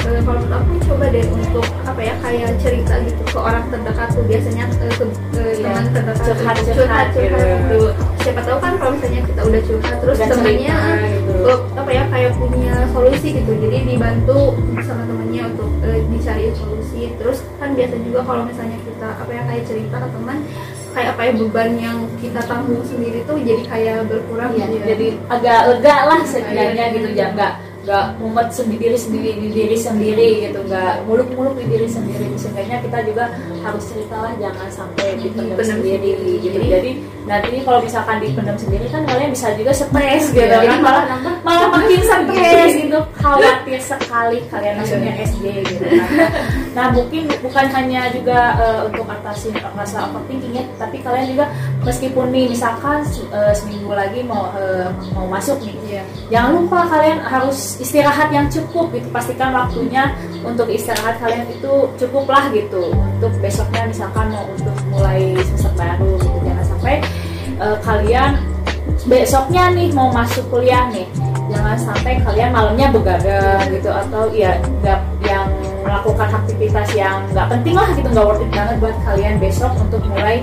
Eh, 0.06 0.20
kalau 0.22 0.38
menurut 0.38 0.56
aku 0.56 0.72
coba 0.86 1.04
deh 1.08 1.24
untuk 1.26 1.66
apa 1.82 2.00
ya 2.00 2.14
kayak 2.20 2.50
cerita 2.58 2.94
gitu 3.02 3.22
ke 3.26 3.38
orang 3.38 3.64
terdekat 3.66 4.08
tuh 4.10 4.24
biasanya 4.24 4.64
eh, 4.78 4.92
ke, 4.92 5.04
ke 5.32 5.42
Iya. 5.46 5.62
teman 5.62 5.84
terdekat. 5.90 6.26
Curhat, 6.26 6.56
curhat 6.62 7.06
curhat, 7.12 7.48
gitu. 7.48 7.80
siapa 8.20 8.40
tahu 8.42 8.58
kan 8.58 8.72
kalau 8.76 8.90
misalnya 8.92 9.20
kita 9.24 9.40
udah 9.42 9.60
curhat 9.62 9.96
terus 9.98 10.16
Udah 10.16 10.28
temennya 10.30 10.76
cerita, 10.76 11.08
gitu. 11.08 11.52
apa 11.76 11.90
ya 11.90 12.02
kayak 12.06 12.30
punya 12.36 12.74
solusi 12.90 13.28
gitu 13.32 13.50
jadi 13.56 13.76
dibantu 13.84 14.40
sama 14.82 15.02
temennya 15.04 15.42
untuk 15.48 15.68
eh, 15.82 16.00
dicari 16.06 16.46
solusi 16.52 17.02
terus 17.16 17.38
kan 17.56 17.70
biasa 17.72 17.94
juga 18.00 18.20
kalau 18.22 18.42
misalnya 18.42 18.78
kita 18.80 19.08
apa 19.16 19.30
ya 19.30 19.42
kayak 19.44 19.62
cerita 19.64 19.96
ke 19.96 20.08
teman 20.10 20.38
kayak 20.90 21.08
apa 21.12 21.22
ya 21.22 21.32
beban 21.36 21.70
yang 21.76 21.98
kita 22.16 22.40
tanggung 22.42 22.80
sendiri 22.82 23.20
tuh 23.22 23.36
jadi 23.38 23.62
kayak 23.64 23.96
berkurang 24.08 24.50
Iya, 24.50 24.64
gitu 24.64 24.76
ya. 24.76 24.86
jadi 24.90 25.06
agak 25.28 25.60
lega 25.68 25.96
lah 26.04 26.20
setidaknya 26.24 26.84
gitu 26.90 27.08
ya 27.12 27.26
nggak 27.30 27.52
nggak 27.86 28.18
mumet 28.18 28.50
sendiri 28.50 28.98
sendiri 28.98 29.38
di 29.38 29.48
diri 29.54 29.76
sendiri 29.78 30.50
gitu 30.50 30.58
nggak 30.66 31.06
muluk-muluk 31.06 31.54
di 31.54 31.70
diri 31.70 31.86
sendiri. 31.86 32.26
Sehingga 32.34 32.82
kita 32.82 32.98
juga 33.06 33.30
harus 33.62 33.84
ceritalah 33.86 34.34
jangan 34.42 34.66
sampai 34.74 35.14
dipendam 35.14 35.54
Dipendam 35.54 35.70
sendiri. 35.78 36.10
sendiri. 36.18 36.42
gitu. 36.42 36.58
Jadi 36.66 36.90
nanti 37.26 37.58
kalau 37.62 37.78
misalkan 37.78 38.16
dipendam 38.18 38.58
sendiri 38.58 38.86
kan 38.90 39.02
kalian 39.06 39.30
bisa 39.30 39.54
juga 39.54 39.70
stres 39.70 40.24
gitu 40.34 40.42
Iya, 40.42 40.58
kan. 40.66 40.78
Malah 40.82 41.04
malah 41.46 41.68
makin 41.78 42.00
stres 42.02 42.70
gitu. 42.82 42.98
Khawatir 43.22 43.78
sekali 43.78 44.38
kalian 44.50 44.74
maksudnya 44.82 45.12
SD 45.22 45.44
gitu 45.62 45.84
kan. 45.86 46.10
Nah 46.74 46.86
mungkin 46.90 47.30
bukan 47.38 47.66
hanya 47.70 48.10
juga 48.10 48.38
eh, 48.58 48.80
untuk 48.90 49.06
atasi 49.06 49.54
rasa 49.54 50.10
overthinking 50.10 50.58
ya 50.58 50.64
tapi 50.74 50.98
kalian 51.00 51.30
juga 51.30 51.44
meskipun 51.86 52.34
nih 52.34 52.50
misalkan 52.50 53.06
eh, 53.30 53.54
seminggu 53.54 53.94
lagi 53.94 54.26
mau 54.26 54.50
eh, 54.58 54.90
mau 55.14 55.30
masuk 55.30 55.62
nih 55.62 55.75
Iya. 55.86 56.02
jangan 56.34 56.50
lupa 56.58 56.78
kalian 56.90 57.18
harus 57.22 57.78
istirahat 57.78 58.28
yang 58.34 58.50
cukup 58.50 58.90
gitu. 58.90 59.06
Pastikan 59.14 59.54
waktunya 59.54 60.10
untuk 60.42 60.66
istirahat 60.66 61.22
kalian 61.22 61.46
itu 61.46 61.72
cukup 61.94 62.26
lah 62.26 62.50
gitu. 62.50 62.90
Untuk 62.90 63.32
besoknya 63.38 63.86
misalkan 63.86 64.34
mau 64.34 64.44
untuk 64.50 64.74
mulai 64.90 65.38
semester 65.46 65.72
baru 65.78 66.18
gitu. 66.18 66.38
Jangan 66.42 66.64
sampai 66.66 66.94
eh, 67.62 67.76
kalian 67.86 68.30
besoknya 69.06 69.64
nih 69.74 69.88
mau 69.94 70.10
masuk 70.10 70.44
kuliah 70.50 70.90
nih. 70.90 71.06
Jangan 71.46 71.78
sampai 71.78 72.18
kalian 72.26 72.50
malamnya 72.50 72.90
begadang 72.90 73.62
gitu. 73.70 73.90
Atau 73.94 74.34
ya 74.34 74.58
nggak 74.82 75.00
yang 75.22 75.46
melakukan 75.86 76.28
aktivitas 76.42 76.88
yang 76.98 77.22
nggak 77.30 77.46
penting 77.46 77.78
lah 77.78 77.88
gitu. 77.94 78.08
Nggak 78.10 78.26
worth 78.26 78.42
it 78.42 78.50
banget 78.50 78.76
buat 78.82 78.96
kalian 79.06 79.34
besok 79.38 79.72
untuk 79.78 80.02
mulai 80.10 80.42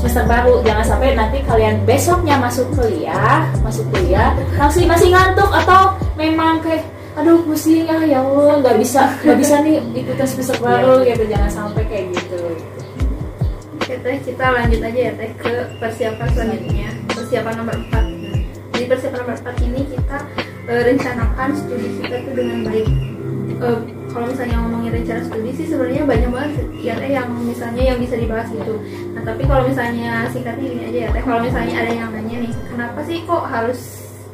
semester 0.00 0.24
baru. 0.24 0.64
Jangan 0.64 0.84
sampai 0.84 1.12
nanti 1.12 1.38
kalian 1.44 1.84
besoknya 1.84 2.40
masuk 2.40 2.66
kuliah 2.72 3.44
masuk 3.60 3.84
kuliah 3.92 4.32
langsung 4.56 4.88
masih 4.88 5.12
ngantuk 5.12 5.50
atau 5.52 5.94
memang 6.16 6.64
kayak 6.64 6.88
aduh 7.18 7.42
pusing 7.44 7.84
ah 7.90 8.00
ya 8.00 8.24
Allah 8.24 8.64
nggak 8.64 8.76
bisa 8.80 9.12
nggak 9.20 9.38
bisa 9.38 9.54
nih 9.60 9.76
ikutan 9.92 10.24
semester 10.26 10.56
baru 10.64 11.04
gitu. 11.04 11.22
Jangan 11.28 11.50
sampai 11.52 11.84
kayak 11.84 12.16
gitu. 12.16 12.42
Teh 13.90 14.16
kita 14.22 14.54
lanjut 14.54 14.80
aja 14.86 15.00
ya 15.10 15.12
teh 15.18 15.30
ke 15.36 15.52
persiapan 15.76 16.28
selanjutnya. 16.32 16.88
Persiapan 17.10 17.54
nomor 17.58 17.76
4 17.90 18.78
di 18.80 18.88
persiapan 18.88 19.18
nomor 19.20 19.36
4 19.44 19.66
ini 19.66 19.80
kita 19.92 20.18
eh, 20.70 20.82
rencanakan 20.88 21.48
studi 21.52 21.88
kita 22.00 22.16
tuh 22.24 22.32
dengan 22.32 22.58
baik. 22.64 22.88
Eh, 23.60 23.78
kalau 24.10 24.26
misalnya 24.26 24.56
ngomongin 24.58 24.90
rencana 24.92 25.20
studi 25.22 25.50
sih 25.54 25.66
sebenarnya 25.66 26.02
banyak 26.02 26.30
banget 26.30 26.50
ya 26.76 26.92
teh 26.98 27.10
yang 27.10 27.28
misalnya 27.40 27.82
yang 27.94 27.98
bisa 28.02 28.14
dibahas 28.18 28.48
gitu. 28.50 28.74
Nah 29.14 29.22
tapi 29.22 29.42
kalau 29.46 29.62
misalnya 29.64 30.26
singkatnya 30.28 30.66
gini 30.66 30.82
aja 30.90 30.98
ya 30.98 31.08
teh. 31.14 31.22
Kalau 31.22 31.40
misalnya 31.40 31.74
ada 31.78 31.92
yang 31.92 32.10
nanya 32.10 32.36
nih 32.42 32.52
kenapa 32.68 32.98
sih 33.06 33.16
kok 33.24 33.44
harus 33.46 33.80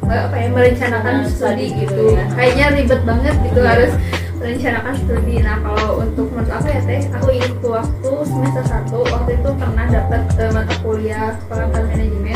eh, 0.06 0.20
apa 0.26 0.36
ya 0.36 0.48
merencanakan 0.50 1.14
studi 1.28 1.66
gitu? 1.76 1.92
gitu 1.92 2.02
ya. 2.16 2.24
kayaknya 2.34 2.66
ribet 2.74 3.00
banget 3.04 3.34
gitu 3.44 3.60
Iya. 3.60 3.68
harus 3.72 3.92
merencanakan 4.36 4.94
studi. 5.00 5.34
Nah 5.40 5.56
kalau 5.60 5.88
untuk 6.00 6.26
menurut 6.32 6.50
aku 6.52 6.66
ya 6.68 6.80
teh 6.84 7.00
aku 7.12 7.28
ingat 7.32 7.52
waktu 7.60 8.10
semester 8.24 8.64
1 8.64 9.12
waktu 9.12 9.30
itu 9.36 9.50
pernah 9.56 9.86
dapat 9.88 10.22
eh, 10.36 10.50
mata 10.52 10.74
kuliah 10.80 11.30
peralatan 11.48 11.82
manajemen 11.88 12.35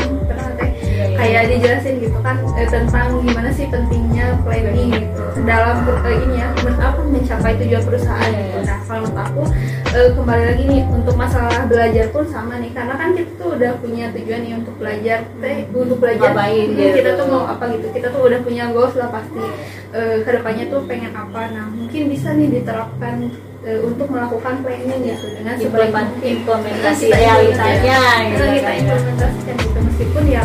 kayak 1.21 1.53
dijelasin 1.53 1.95
gitu 2.01 2.17
kan 2.25 2.35
eh, 2.57 2.65
tentang 2.65 3.21
gimana 3.21 3.53
sih 3.53 3.69
pentingnya 3.69 4.41
planning 4.41 4.89
gitu. 4.89 5.21
Dalam 5.45 5.85
eh, 5.85 6.17
ini 6.25 6.41
ya 6.41 6.47
aku 6.81 7.01
mencapai 7.13 7.53
tujuan 7.61 7.83
perusahaan 7.85 8.31
gitu. 8.33 8.59
Nah 8.65 8.77
kalau 8.89 9.05
menurut 9.05 9.21
aku 9.21 9.41
eh, 9.93 10.09
kembali 10.17 10.43
lagi 10.49 10.63
nih 10.65 10.81
untuk 10.89 11.15
masalah 11.15 11.61
belajar 11.69 12.05
pun 12.09 12.25
sama 12.25 12.57
nih. 12.57 12.73
Karena 12.73 12.93
kan 12.97 13.13
kita 13.13 13.31
tuh 13.37 13.49
udah 13.53 13.71
punya 13.77 14.09
tujuan 14.17 14.41
nih 14.41 14.53
untuk 14.57 14.75
belajar 14.81 15.19
teh 15.37 15.57
untuk 15.69 15.97
belajar. 16.01 16.29
Ngapain 16.33 16.67
hmm, 16.73 16.77
gitu. 16.81 16.95
kita 16.97 17.11
tuh 17.13 17.25
mau 17.29 17.43
apa 17.45 17.63
gitu. 17.77 17.87
Kita 17.93 18.07
tuh 18.09 18.21
udah 18.25 18.39
punya 18.41 18.63
goals 18.73 18.95
lah 18.97 19.09
pasti. 19.13 19.41
Eh, 19.91 20.17
ke 20.25 20.29
depannya 20.33 20.65
tuh 20.73 20.81
pengen 20.89 21.13
apa. 21.13 21.41
Nah 21.53 21.65
mungkin 21.69 22.01
bisa 22.09 22.33
nih 22.33 22.49
diterapkan 22.49 23.29
eh, 23.65 23.79
untuk 23.81 24.07
melakukan 24.09 24.65
planning 24.65 25.01
gitu 25.05 25.27
dengan 25.37 25.55
sebaik 25.57 25.91
mungkin 25.93 26.29
implementasi 26.41 27.05
realitanya 27.13 27.99
gitu 28.33 28.43
kita 28.57 28.61
kan 28.65 28.73
ya. 28.73 28.81
implementasikan 28.81 29.55
gitu 29.61 29.77
meskipun 29.85 30.23
ya 30.25 30.43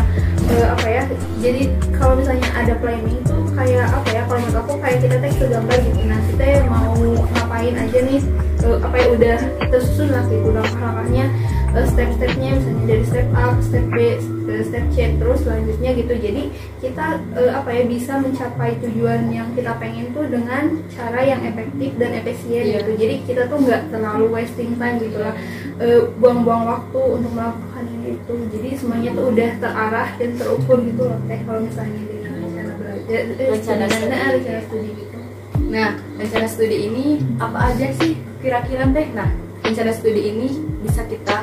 eh, 0.53 0.67
apa 0.69 0.87
ya 0.87 1.03
jadi 1.41 1.63
kalau 1.97 2.15
misalnya 2.21 2.49
ada 2.53 2.75
planning 2.77 3.19
tuh 3.25 3.41
kayak 3.57 3.87
apa 3.89 4.09
ya 4.13 4.23
kalau 4.29 4.41
menurut 4.45 4.61
aku 4.61 4.73
kayak 4.85 4.99
kita 5.01 5.17
teks 5.21 5.41
gambar 5.41 5.77
gitu 5.81 6.01
nah 6.05 6.21
kita 6.29 6.45
ya 6.45 6.61
mau 6.69 6.93
ngapain 7.41 7.75
aja 7.75 7.99
nih 8.05 8.21
eh, 8.65 8.79
apa 8.85 8.97
ya 9.01 9.07
udah 9.17 9.39
tersusun 9.73 10.09
lah 10.13 10.25
gitu 10.29 10.49
langkah-langkahnya 10.53 11.27
step-stepnya 11.77 12.57
misalnya 12.57 12.85
dari 12.89 13.05
step 13.05 13.29
A 13.37 13.53
ke 13.53 13.63
step 13.69 13.85
B 13.93 13.97
step 14.65 14.85
C 14.97 14.97
terus 15.21 15.45
selanjutnya 15.45 15.91
gitu 15.93 16.15
jadi 16.17 16.43
kita 16.81 17.21
apa 17.53 17.69
ya 17.69 17.85
bisa 17.85 18.17
mencapai 18.17 18.81
tujuan 18.81 19.29
yang 19.29 19.53
kita 19.53 19.77
pengen 19.77 20.09
tuh 20.17 20.25
dengan 20.25 20.81
cara 20.89 21.21
yang 21.21 21.45
efektif 21.45 21.93
dan 22.01 22.17
efisien 22.17 22.65
Iya. 22.65 22.81
gitu 22.81 22.91
jadi 22.97 23.06
kita 23.27 23.43
tuh 23.47 23.59
nggak 23.63 23.83
terlalu 23.95 24.27
wasting 24.35 24.75
time 24.81 24.97
gitu 24.99 25.19
lah 25.23 25.35
eh, 25.79 26.01
buang-buang 26.19 26.65
waktu 26.67 27.01
untuk 27.17 27.33
melakukan 27.33 27.85
ini 27.87 28.19
itu 28.19 28.35
jadi 28.53 28.69
semuanya 28.79 29.11
tuh 29.15 29.25
udah 29.33 29.51
terarah 29.63 30.09
dan 30.19 30.31
terukur 30.35 30.79
gitu 30.83 31.03
loh 31.07 31.19
teh 31.31 31.41
kalau 31.47 31.61
misalnya 31.63 32.01
dengan 32.05 32.33
rencana 32.43 32.73
belajar 32.81 33.21
eh, 33.39 33.49
Rencana 33.55 33.85
studi. 33.87 34.07
nah, 34.11 34.29
rencana 34.35 34.61
studi 34.67 34.91
gitu 34.95 35.17
Nah, 35.67 35.99
rencana 36.15 36.47
studi 36.47 36.77
ini 36.87 37.07
apa 37.43 37.75
aja 37.75 37.91
sih 37.99 38.15
kira-kira 38.39 38.87
teh? 38.87 39.07
Nah, 39.11 39.27
rencana 39.67 39.91
studi 39.91 40.31
ini 40.31 40.47
bisa 40.87 41.03
kita 41.11 41.43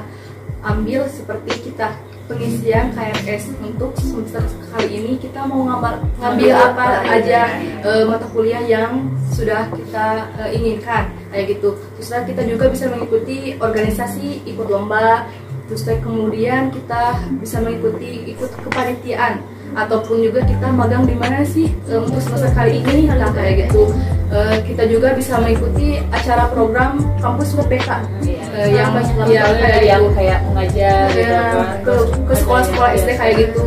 ambil 0.64 1.12
seperti 1.12 1.72
kita 1.72 1.92
pengisian 2.34 2.90
KRS 2.98 3.54
untuk 3.62 3.94
semester 4.02 4.42
kali 4.74 4.90
ini. 4.90 5.12
Kita 5.22 5.46
mau 5.46 5.70
ngambil 5.70 6.02
ngambil 6.18 6.54
apa 6.58 6.86
aja. 7.06 7.42
eh, 7.86 8.04
mata 8.10 8.26
kuliah 8.34 8.64
yang 8.66 9.06
sudah 9.30 9.70
kita 9.70 10.28
eh, 10.42 10.58
inginkan. 10.58 11.14
Kayak 11.30 11.58
gitu. 11.58 11.78
Terus 12.02 12.10
kita 12.26 12.42
juga 12.50 12.66
bisa 12.74 12.90
mengikuti 12.90 13.54
organisasi, 13.62 14.50
ikut 14.50 14.68
lomba, 14.70 15.30
terus 15.70 15.86
kemudian 15.86 16.74
kita 16.74 17.22
bisa 17.40 17.62
mengikuti 17.64 18.34
ikut 18.36 18.52
kepanitiaan 18.68 19.53
ataupun 19.74 20.22
juga 20.22 20.42
kita 20.46 20.68
magang 20.70 21.04
di 21.06 21.16
mana 21.18 21.42
sih 21.44 21.70
eh, 21.90 22.00
untuk 22.00 22.22
semester 22.22 22.50
kali 22.54 22.80
ini 22.82 23.10
nah 23.10 23.30
kayak 23.34 23.68
gitu 23.70 23.90
Eh, 24.34 24.58
kita 24.66 24.90
juga 24.90 25.14
bisa 25.14 25.38
mengikuti 25.38 26.02
acara 26.10 26.50
program 26.50 26.98
kampus 27.22 27.54
UPK 27.54 27.86
eh, 28.26 28.74
yang 28.74 28.90
ya, 29.30 29.46
yang 29.46 29.54
kayak 29.62 29.82
yang 29.86 30.02
gitu. 30.02 30.18
kayak 30.18 30.40
mengajar 30.50 31.06
gitu 31.14 31.22
Ya, 31.22 31.42
kan. 31.54 31.78
ke 31.86 31.94
ke 32.26 32.34
sekolah-sekolah 32.42 32.90
SD 32.98 33.10
kayak 33.14 33.36
gitu 33.46 33.66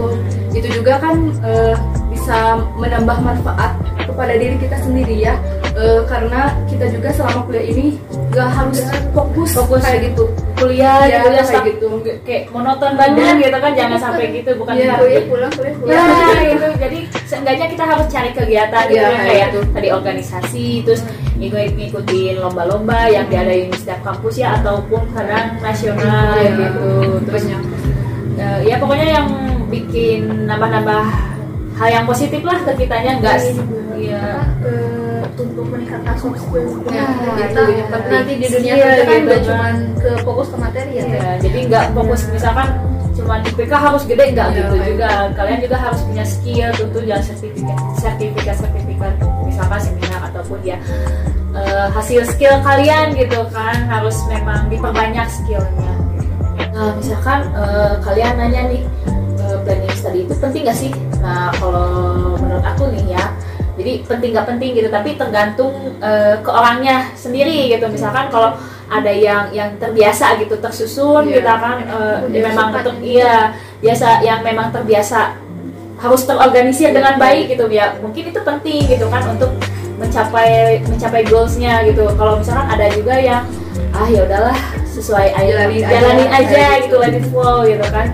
itu 0.58 0.68
juga 0.74 0.98
kan 0.98 1.30
eh, 1.46 1.74
bisa 2.10 2.58
menambah 2.74 3.14
manfaat 3.22 3.78
kepada 4.10 4.34
diri 4.34 4.58
kita 4.58 4.74
sendiri 4.82 5.14
ya 5.22 5.38
Eh, 5.76 6.00
karena 6.08 6.56
kita 6.72 6.88
juga 6.88 7.12
selama 7.12 7.44
kuliah 7.44 7.68
ini 7.68 8.00
gak 8.36 8.48
harus 8.52 8.78
fokus, 9.10 9.50
Fokus. 9.56 9.80
kayak 9.80 10.12
gitu. 10.12 10.24
Kuliah 10.56 11.08
Ya, 11.08 11.24
kuliah 11.24 11.40
kayak 11.40 11.64
gitu. 11.72 11.88
kayak 12.20 12.42
monoton 12.52 12.92
banget 12.94 13.34
gitu 13.40 13.56
kan 13.56 13.72
jangan 13.72 13.98
sampai 13.98 14.24
gitu 14.30 14.50
bukan 14.56 14.72
Iya, 14.76 14.94
kuliah 15.00 15.22
pulang 15.24 15.52
kuliah 15.56 15.74
pulang. 15.74 15.96
Ya 15.96 16.04
gitu. 16.44 16.66
Jadi 16.76 16.98
seenggaknya 17.24 17.66
kita 17.72 17.84
harus 17.84 18.06
cari 18.08 18.30
kegiatan 18.32 18.82
gitu 18.86 18.96
Iya, 18.96 19.04
yang 19.08 19.16
kayak 19.16 19.26
kayak 19.26 19.48
gitu. 19.48 19.60
tadi 19.72 19.88
organisasi 19.90 20.66
terus 20.84 21.00
ngikut 21.36 21.64
ngikutin 21.76 22.34
lomba-lomba 22.40 22.98
yang 23.08 23.24
diadain 23.28 23.68
di 23.68 23.76
setiap 23.76 24.00
kampus 24.04 24.34
ya 24.36 24.60
ataupun 24.60 25.02
kadang 25.16 25.56
nasional 25.60 26.36
Iya. 26.36 26.52
gitu. 26.56 26.88
Terus 27.24 27.42
eh, 28.36 28.58
ya 28.64 28.76
pokoknya 28.76 29.06
yang 29.16 29.26
bikin 29.66 30.44
nambah-nambah 30.44 31.02
hal 31.76 31.88
yang 31.90 32.04
positif 32.04 32.40
lah 32.40 32.56
ke 32.64 32.84
kitanya 32.84 33.16
enggak 33.20 33.36
Ini 33.96 34.95
Iya. 35.36 35.44
untuk 35.46 35.66
meningkatkan 35.68 36.14
soft 36.16 36.38
skills. 36.40 36.72
Nah, 36.82 37.08
kita 37.36 37.60
itu 37.60 37.72
yang 37.76 37.88
penting. 37.90 38.12
nanti 38.16 38.32
di 38.34 38.46
dunia 38.48 38.72
Iya, 38.72 38.84
kerja 38.86 39.04
kan 39.04 39.12
gitu 39.12 39.20
udah 39.20 39.36
kan. 39.36 39.44
cuman 39.44 39.74
ke 39.96 40.10
fokus 40.24 40.46
ke 40.48 40.56
materi 40.56 40.92
ya? 40.92 41.04
Ya, 41.06 41.28
jadi 41.38 41.58
nggak 41.68 41.84
fokus 41.92 42.20
misalkan 42.28 42.68
cuma 43.12 43.34
di 43.40 43.50
PK 43.50 43.72
harus 43.72 44.02
gede 44.04 44.24
nggak 44.30 44.48
Iya, 44.48 44.58
gitu 44.62 44.76
juga 44.92 45.08
kalian 45.32 45.58
juga 45.58 45.76
harus 45.78 46.00
punya 46.04 46.24
skill 46.24 46.68
tentu 46.70 46.98
jangan 47.00 47.24
sertifikat 47.26 47.78
sertifikat 47.96 48.56
sertifikat 48.56 49.12
misalkan 49.42 49.80
seminar 49.80 50.20
ataupun 50.22 50.58
ya 50.60 50.76
eh, 51.52 51.86
hasil 51.90 52.20
skill 52.28 52.56
kalian 52.60 53.16
gitu 53.16 53.40
kan 53.48 53.88
harus 53.88 54.20
memang 54.28 54.68
diperbanyak 54.68 55.24
skillnya 55.32 55.92
nah 56.76 56.92
misalkan 56.92 57.40
eh, 57.56 57.94
kalian 58.04 58.36
nanya 58.36 58.62
nih 58.68 58.82
eh, 59.40 59.56
planning 59.64 59.96
study 59.96 60.20
itu 60.28 60.34
penting 60.36 60.62
nggak 60.68 60.76
sih 60.76 60.92
nah 61.24 61.48
kalau 61.56 61.88
menurut 62.36 62.64
aku 62.68 62.84
nih 62.92 63.16
ya 63.16 63.24
jadi 63.76 63.92
penting 64.08 64.32
nggak 64.32 64.48
penting 64.48 64.70
gitu 64.72 64.88
tapi 64.88 65.20
tergantung 65.20 65.96
eh, 66.00 66.40
ke 66.40 66.50
orangnya 66.50 67.12
sendiri 67.12 67.68
gitu. 67.68 67.86
Misalkan 67.92 68.32
kalau 68.32 68.56
ada 68.88 69.12
yang 69.12 69.52
yang 69.52 69.76
terbiasa 69.76 70.38
gitu 70.40 70.56
tersusun 70.56 71.28
Iya. 71.28 71.44
kita 71.44 71.54
kan 71.60 71.76
eh, 71.84 72.16
Udah 72.24 72.42
memang 72.50 72.68
iya 73.04 73.52
biasa 73.84 74.24
yang 74.24 74.40
memang 74.40 74.72
terbiasa 74.72 75.36
harus 76.00 76.22
terorganisir 76.24 76.92
dengan 76.96 77.20
baik 77.20 77.52
gitu. 77.52 77.68
Ya 77.68 77.96
mungkin 78.00 78.32
itu 78.32 78.40
penting 78.40 78.88
gitu 78.88 79.06
kan 79.12 79.22
untuk 79.28 79.52
mencapai 80.00 80.80
mencapai 80.88 81.22
goalsnya 81.28 81.84
gitu. 81.84 82.08
Kalau 82.16 82.40
misalkan 82.40 82.66
ada 82.68 82.86
juga 82.92 83.16
yang 83.20 83.44
ah 83.92 84.08
ya 84.08 84.24
udahlah 84.24 84.56
sesuai 84.88 85.36
aja 85.36 85.68
Jalanin 85.68 85.84
aja, 85.84 85.92
jalanin 85.92 86.30
aja, 86.32 86.56
kayak 86.56 86.80
gitu 86.88 86.96
let 86.96 87.12
it 87.12 87.24
flow 87.28 87.64
gitu 87.68 87.84
kan 87.92 88.08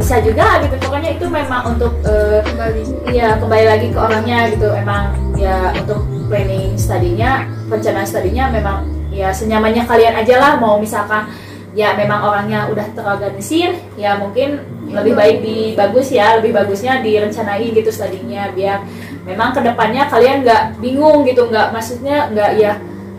bisa 0.00 0.16
juga 0.24 0.64
gitu. 0.64 0.74
Pokoknya 0.80 1.10
itu 1.12 1.26
memang 1.28 1.76
untuk 1.76 1.92
eh, 2.08 2.40
kembali. 2.40 2.82
Iya 3.12 3.36
kembali 3.36 3.64
lagi 3.68 3.86
ke 3.92 3.98
orangnya 4.00 4.48
gitu. 4.48 4.68
Emang 4.72 5.12
ya 5.36 5.76
untuk 5.76 6.08
planning 6.32 6.74
studinya 6.80 7.44
perencanaan 7.68 8.08
studinya 8.08 8.48
memang 8.48 8.88
ya 9.12 9.28
senyamannya 9.28 9.84
kalian 9.84 10.16
aja 10.16 10.34
lah. 10.40 10.52
Mau 10.56 10.80
misalkan 10.80 11.28
ya 11.76 11.94
memang 11.94 12.26
orangnya 12.26 12.66
udah 12.66 12.82
terorganisir 12.96 13.76
ya 13.94 14.18
mungkin 14.18 14.58
lebih 14.90 15.14
baik 15.14 15.36
di 15.38 15.78
bagus 15.78 16.10
ya 16.10 16.42
lebih 16.42 16.50
bagusnya 16.50 16.98
direncanain 16.98 17.70
gitu 17.70 17.94
studinya 17.94 18.50
biar 18.50 18.82
memang 19.22 19.54
ke 19.54 19.62
depannya 19.62 20.08
kalian 20.08 20.42
nggak 20.42 20.80
bingung 20.80 21.28
gitu. 21.28 21.46
Nggak 21.46 21.76
maksudnya 21.76 22.32
nggak 22.32 22.50
ya 22.56 22.72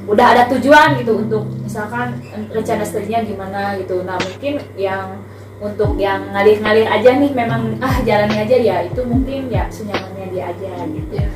udah 0.09 0.25
ada 0.33 0.43
tujuan 0.49 0.97
gitu 0.97 1.23
untuk 1.23 1.45
misalkan 1.61 2.17
rencana 2.49 2.81
studinya 2.81 3.21
gimana 3.21 3.61
gitu. 3.77 4.01
Nah 4.01 4.17
mungkin 4.17 4.59
yang 4.75 5.21
untuk 5.61 5.93
yang 6.01 6.25
ngalir-ngalir 6.33 6.89
aja 6.89 7.09
nih 7.21 7.31
memang 7.37 7.77
ah 7.77 8.01
jalani 8.01 8.41
aja 8.41 8.57
ya 8.57 8.75
itu 8.81 9.01
mungkin 9.05 9.45
ya 9.53 9.69
senyamannya 9.69 10.25
dia 10.33 10.43
aja 10.49 10.71
gitu. 10.89 11.13
Iya. 11.13 11.27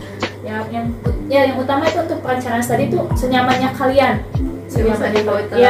ya 0.45 0.55
yang 0.69 0.85
ya 1.29 1.41
yang 1.49 1.57
utama 1.57 1.85
itu 1.85 2.01
untuk 2.01 2.21
perencanaan 2.25 2.61
studi 2.65 2.89
itu 2.89 2.99
senyamannya 3.13 3.69
kalian. 3.77 4.25
Dibawa 4.65 5.45
terlalu 5.45 5.61
ya 5.61 5.69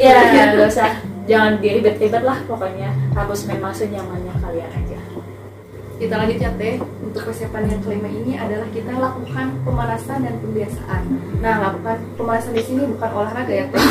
ya 0.00 0.16
sebenarnya. 0.24 0.44
nggak 0.56 0.68
usah. 0.72 0.92
Jangan 1.28 1.52
diribet-ribet 1.60 2.24
lah 2.24 2.40
pokoknya 2.48 2.88
harus 3.12 3.40
memang 3.44 3.72
senyamannya 3.76 4.32
kalian 4.40 4.70
aja. 4.72 4.98
Kita 6.00 6.14
lanjut 6.16 6.38
ya 6.40 6.50
teh 6.56 6.74
untuk 7.08 7.24
persiapan 7.24 7.72
yang 7.72 7.80
kelima 7.80 8.08
ini 8.12 8.32
adalah 8.36 8.68
kita 8.68 8.92
lakukan 8.92 9.46
pemanasan 9.64 10.18
dan 10.28 10.34
pembiasaan. 10.44 11.02
Nah 11.40 11.54
lakukan 11.64 11.96
pemanasan 12.20 12.52
di 12.52 12.62
sini 12.68 12.82
bukan 12.84 13.10
olahraga 13.16 13.48
ya 13.48 13.64
tapi 13.72 13.88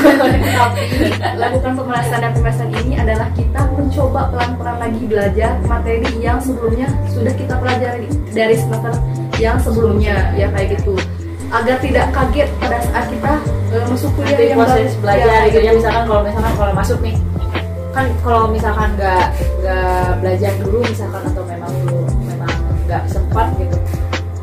lakukan 1.41 1.73
pemanasan 1.73 2.17
dan 2.21 2.31
pembiasaan 2.37 2.71
ini 2.85 2.93
adalah 3.01 3.27
kita 3.33 3.61
mencoba 3.73 4.21
pelan-pelan 4.29 4.77
lagi 4.77 5.01
belajar 5.09 5.51
materi 5.65 6.09
yang 6.21 6.37
sebelumnya 6.37 6.87
sudah 7.09 7.33
kita 7.33 7.53
pelajari 7.57 8.07
dari 8.29 8.55
semester 8.55 8.93
yang 9.41 9.57
sebelumnya 9.57 10.15
ya 10.37 10.47
kayak 10.53 10.77
gitu. 10.77 10.93
Agar 11.49 11.79
tidak 11.81 12.05
kaget 12.13 12.49
pada 12.61 12.77
saat 12.85 13.05
kita 13.09 13.33
eh, 13.73 13.83
masuk 13.89 14.11
kuliah 14.13 14.29
nanti 14.35 14.45
yang 14.45 14.59
proses 14.61 14.93
baru. 14.93 15.01
belajar 15.01 15.25
Ya, 15.25 15.39
gitu 15.49 15.59
ya 15.65 15.71
misalkan 15.73 16.03
kalau 16.05 16.21
misalkan 16.21 16.53
kalau 16.53 16.73
masuk 16.77 16.99
nih 17.01 17.15
kan 17.97 18.05
kalau 18.21 18.45
misalkan 18.53 18.93
nggak 18.93 19.25
nggak 19.65 20.21
belajar 20.21 20.53
dulu 20.61 20.85
misalkan 20.85 21.21
atau 21.33 21.41
nggak 22.87 23.03
sempat 23.11 23.51
gitu. 23.59 23.77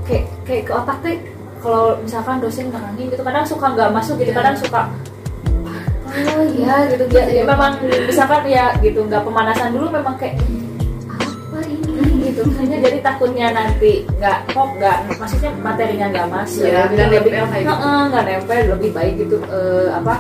Kayak 0.05 0.25
kayak 0.45 0.63
ke 0.69 0.73
otak 0.77 0.97
tuh 1.01 1.17
kalau 1.65 1.97
misalkan 2.05 2.37
dosen 2.45 2.69
nerangin 2.69 3.09
gitu 3.09 3.23
kadang 3.25 3.47
suka 3.49 3.67
nggak 3.73 3.91
masuk 3.97 4.21
gitu 4.21 4.37
kadang 4.37 4.53
suka 4.61 4.85
oh 6.15 6.45
iya 6.55 6.77
gitu. 6.93 7.05
Ya, 7.11 7.25
ya 7.27 7.43
memang 7.43 7.73
misalkan 7.83 8.43
ya 8.47 8.71
gitu 8.79 9.01
nggak 9.07 9.23
pemanasan 9.25 9.75
dulu 9.75 9.91
memang 9.91 10.15
kayak 10.21 10.39
apa 11.11 11.59
ini? 11.67 12.31
Gitu. 12.31 12.43
Hanya 12.59 12.77
jadi 12.83 12.99
takutnya 13.03 13.47
nanti 13.51 14.07
nggak 14.19 14.39
kok 14.51 14.69
nggak 14.79 14.97
maksudnya 15.19 15.51
materinya 15.59 16.07
nggak 16.11 16.29
masuk. 16.31 16.67
Iya, 16.67 16.81
gitu. 16.87 16.95
nggak 16.95 17.09
lebih 17.11 17.33
gitu. 17.33 17.73
Nggak 18.11 18.25
nempel 18.27 18.59
lebih 18.79 18.91
baik 18.95 19.15
gitu 19.27 19.37
eh, 19.51 19.89
apa 19.91 20.15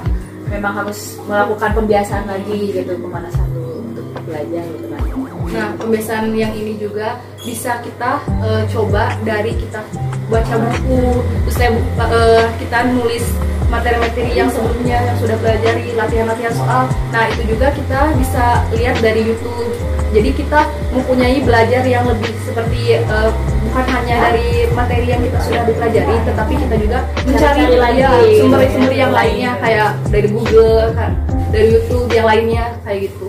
memang 0.50 0.72
harus 0.84 1.18
melakukan 1.26 1.70
pembiasaan 1.74 2.24
lagi 2.30 2.58
gitu 2.70 2.92
pemanasan 3.00 3.48
dulu 3.50 3.74
untuk 3.90 4.06
belajar 4.28 4.62
gitu 4.62 4.87
kan 4.92 5.23
Nah, 5.52 5.76
pembiasaan 5.76 6.33
yang 6.33 6.52
ini 6.57 6.78
juga 6.80 7.20
bisa 7.44 7.80
kita 7.85 8.22
eh, 8.40 8.62
coba 8.72 9.12
dari 9.26 9.52
kita 9.59 9.85
baca 10.33 10.54
buku, 10.57 11.20
terus 11.44 11.59
eh, 11.61 12.44
kita 12.64 12.78
nulis 12.94 13.24
materi-materi 13.68 14.33
yang 14.38 14.48
sebelumnya 14.52 14.98
yang 15.02 15.16
sudah 15.18 15.37
pelajari 15.40 15.92
latihan-latihan 15.98 16.54
soal. 16.54 16.85
Nah, 17.11 17.24
itu 17.33 17.42
juga 17.57 17.74
kita 17.74 18.00
bisa 18.16 18.44
lihat 18.76 18.96
dari 19.02 19.26
YouTube. 19.26 19.72
Jadi 20.14 20.30
kita 20.30 20.62
mempunyai 20.94 21.42
belajar 21.42 21.83
yang 21.83 22.07
lebih 22.07 22.30
seperti 22.46 23.02
eh, 23.02 23.30
bukan 23.66 23.87
hanya 23.90 24.30
dari 24.30 24.70
materi 24.70 25.11
yang 25.11 25.18
kita 25.26 25.38
sudah 25.42 25.62
dipelajari, 25.66 26.14
tetapi 26.22 26.54
kita 26.54 26.74
juga 26.78 26.98
mencari 27.26 27.62
ya, 27.98 28.11
sumber-sumber 28.38 28.94
yang 28.94 29.11
Lain. 29.11 29.42
lainnya 29.42 29.50
kayak 29.59 29.90
dari 30.14 30.28
Google, 30.30 30.94
kan, 30.94 31.11
dari 31.50 31.66
YouTube 31.74 32.07
yang 32.14 32.26
lainnya 32.30 32.64
kayak 32.87 33.11
gitu. 33.11 33.26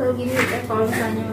atau 0.00 0.16
gini 0.16 0.32
kalau 0.64 0.88
misalnya 0.88 1.28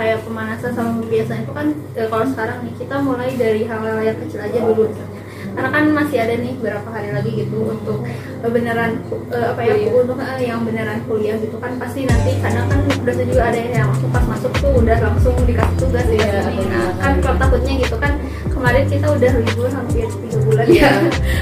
kayak 0.00 0.18
pemanasan 0.24 0.72
sama 0.72 0.90
pembiasaan 0.96 1.44
itu 1.44 1.52
kan 1.52 1.66
eh, 1.92 2.08
kalau 2.08 2.24
sekarang 2.26 2.58
nih 2.64 2.74
kita 2.80 2.94
mulai 2.98 3.30
dari 3.36 3.62
hal-hal 3.68 4.00
yang 4.00 4.16
kecil 4.18 4.40
aja 4.40 4.58
dulu 4.58 4.88
misalnya 4.88 5.20
karena 5.50 5.70
kan 5.74 5.84
masih 5.90 6.18
ada 6.22 6.34
nih 6.38 6.52
beberapa 6.56 6.88
hari 6.88 7.08
lagi 7.10 7.30
gitu 7.36 7.58
untuk 7.66 7.98
eh, 8.40 8.48
beneran 8.48 8.90
eh, 9.28 9.46
apa 9.50 9.60
ya 9.60 9.74
Kuliah. 9.76 10.00
untuk 10.00 10.16
eh, 10.16 10.40
yang 10.40 10.60
beneran 10.64 10.98
kuliah 11.04 11.36
gitu 11.36 11.56
kan 11.60 11.72
pasti 11.76 12.08
nanti 12.08 12.32
kadang 12.40 12.64
kan 12.70 12.80
udah 13.02 13.14
juga 13.20 13.42
ada 13.50 13.58
yang 13.60 13.88
langsung 13.90 14.10
pas 14.10 14.24
masuk 14.24 14.52
tuh 14.56 14.72
udah 14.78 14.96
langsung 15.04 15.34
dikasih 15.44 15.76
tugas 15.76 16.06
ya 16.06 16.16
Iya, 16.16 16.40
sini. 16.48 16.56
benar. 16.64 16.80
nah 16.80 16.88
kan 16.96 17.12
kalau 17.20 17.36
takutnya 17.36 17.72
gitu 17.82 17.96
kan 17.98 18.12
kemarin 18.50 18.84
kita 18.88 19.06
udah 19.10 19.32
libur 19.36 19.68
hampir 19.68 20.06
tiga 20.06 20.38
bulan 20.46 20.66
Iya. 20.70 20.90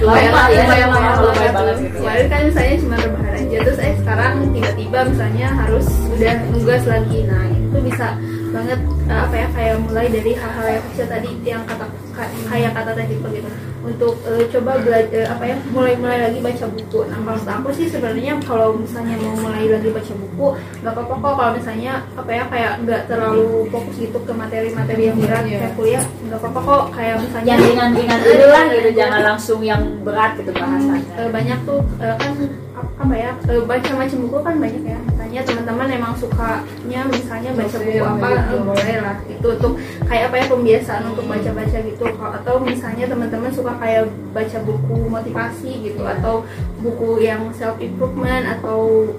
lumayan 0.03 0.31
Lama 0.33 0.43
ya, 0.49 0.63
lumayan 0.67 0.89
lumayan, 0.89 0.89
lama 0.89 1.21
lumayan 1.29 1.53
ya. 1.53 1.91
kemarin 1.95 2.27
kan 2.27 2.41
misalnya 2.49 2.75
cuma 2.83 2.97
rebahan 2.99 3.35
aja 3.39 3.57
terus 3.63 3.79
eh 3.79 3.95
sekarang 4.03 4.33
tiba-tiba 4.51 4.99
misalnya 5.05 5.47
harus 5.53 5.87
udah 6.11 6.35
nugas 6.51 6.83
lagi 6.89 7.19
nah 7.29 7.45
itu 7.53 7.79
bisa 7.85 8.07
banget 8.51 8.79
eh, 9.07 9.21
apa 9.21 9.35
ya 9.35 9.47
kayak 9.51 9.75
mulai 9.81 10.07
dari 10.09 10.33
hal-hal 10.33 10.67
yang 10.71 10.85
kecil 10.87 11.07
tadi 11.07 11.31
yang 11.43 11.63
kata 11.63 11.85
ka- 12.11 12.33
kayak 12.47 12.73
kata 12.73 12.91
tadi 12.93 13.15
tuh 13.17 13.31
gitu. 13.31 13.51
Untuk 13.79 14.15
eh, 14.23 14.45
coba 14.49 14.73
belajar 14.77 15.25
apa 15.29 15.45
ya 15.45 15.57
mulai-mulai 15.69 16.19
lagi 16.21 16.39
baca 16.39 16.67
buku. 16.67 17.01
Nah 17.07 17.19
kalau 17.19 17.57
aku 17.57 17.69
sih 17.73 17.87
sebenarnya 17.87 18.37
kalau 18.43 18.75
misalnya 18.75 19.17
mau 19.17 19.33
mulai 19.39 19.65
lagi 19.67 19.89
baca 19.89 20.13
buku 20.15 20.47
nggak 20.83 20.93
apa-apa 20.93 21.15
kok. 21.17 21.33
Kalau 21.35 21.53
misalnya 21.55 21.93
apa 22.13 22.31
ya 22.31 22.45
kayak 22.47 22.73
nggak 22.83 23.03
terlalu 23.07 23.47
fokus 23.69 23.97
gitu 23.97 24.19
ke 24.19 24.33
materi-materi 24.33 25.03
yang 25.05 25.17
berat 25.17 25.45
Iya. 25.45 25.59
kayak 25.59 25.75
kuliah 25.75 26.05
nggak 26.27 26.39
apa-apa 26.39 26.61
kok. 26.61 26.85
Kayak 26.93 27.17
misalnya 27.23 27.49
yang 27.49 27.61
ringan-ringan 27.63 28.19
dulu 28.21 28.47
lah 28.47 28.65
gitu 28.69 28.91
jangan 28.93 29.21
langsung 29.25 29.61
yang 29.63 29.83
berat 30.03 30.33
gitu 30.37 30.51
bahasannya 30.53 31.07
Eh, 31.17 31.29
banyak 31.29 31.59
tuh 31.63 31.81
eh, 31.99 32.15
kan 32.15 32.33
ap- 32.75 32.95
apa 32.99 33.15
ya 33.15 33.31
eh, 33.47 33.63
baca 33.63 33.91
macam 33.93 34.19
buku 34.21 34.39
kan 34.39 34.55
banyak 34.57 34.83
ya 34.85 34.99
misalnya 35.39 35.55
teman-teman 35.55 35.89
emang 35.95 36.15
sukanya 36.19 37.01
misalnya 37.07 37.51
baca 37.55 37.79
buku 37.79 38.03
apa 38.03 38.29
eh, 38.51 38.63
boleh 38.67 38.97
lah. 38.99 39.17
Itu 39.31 39.47
untuk 39.55 39.73
kayak 40.11 40.25
apa 40.31 40.35
ya 40.35 40.47
pembiasaan 40.51 41.03
untuk 41.15 41.25
baca-baca 41.31 41.79
gitu. 41.79 42.05
Atau 42.19 42.55
misalnya 42.59 43.05
teman-teman 43.07 43.51
suka 43.55 43.73
kayak 43.79 44.11
baca 44.35 44.59
buku 44.67 44.97
motivasi 45.07 45.71
gitu 45.87 46.03
atau 46.03 46.43
buku 46.83 47.23
yang 47.23 47.55
self 47.55 47.79
improvement 47.79 48.51
atau 48.59 49.15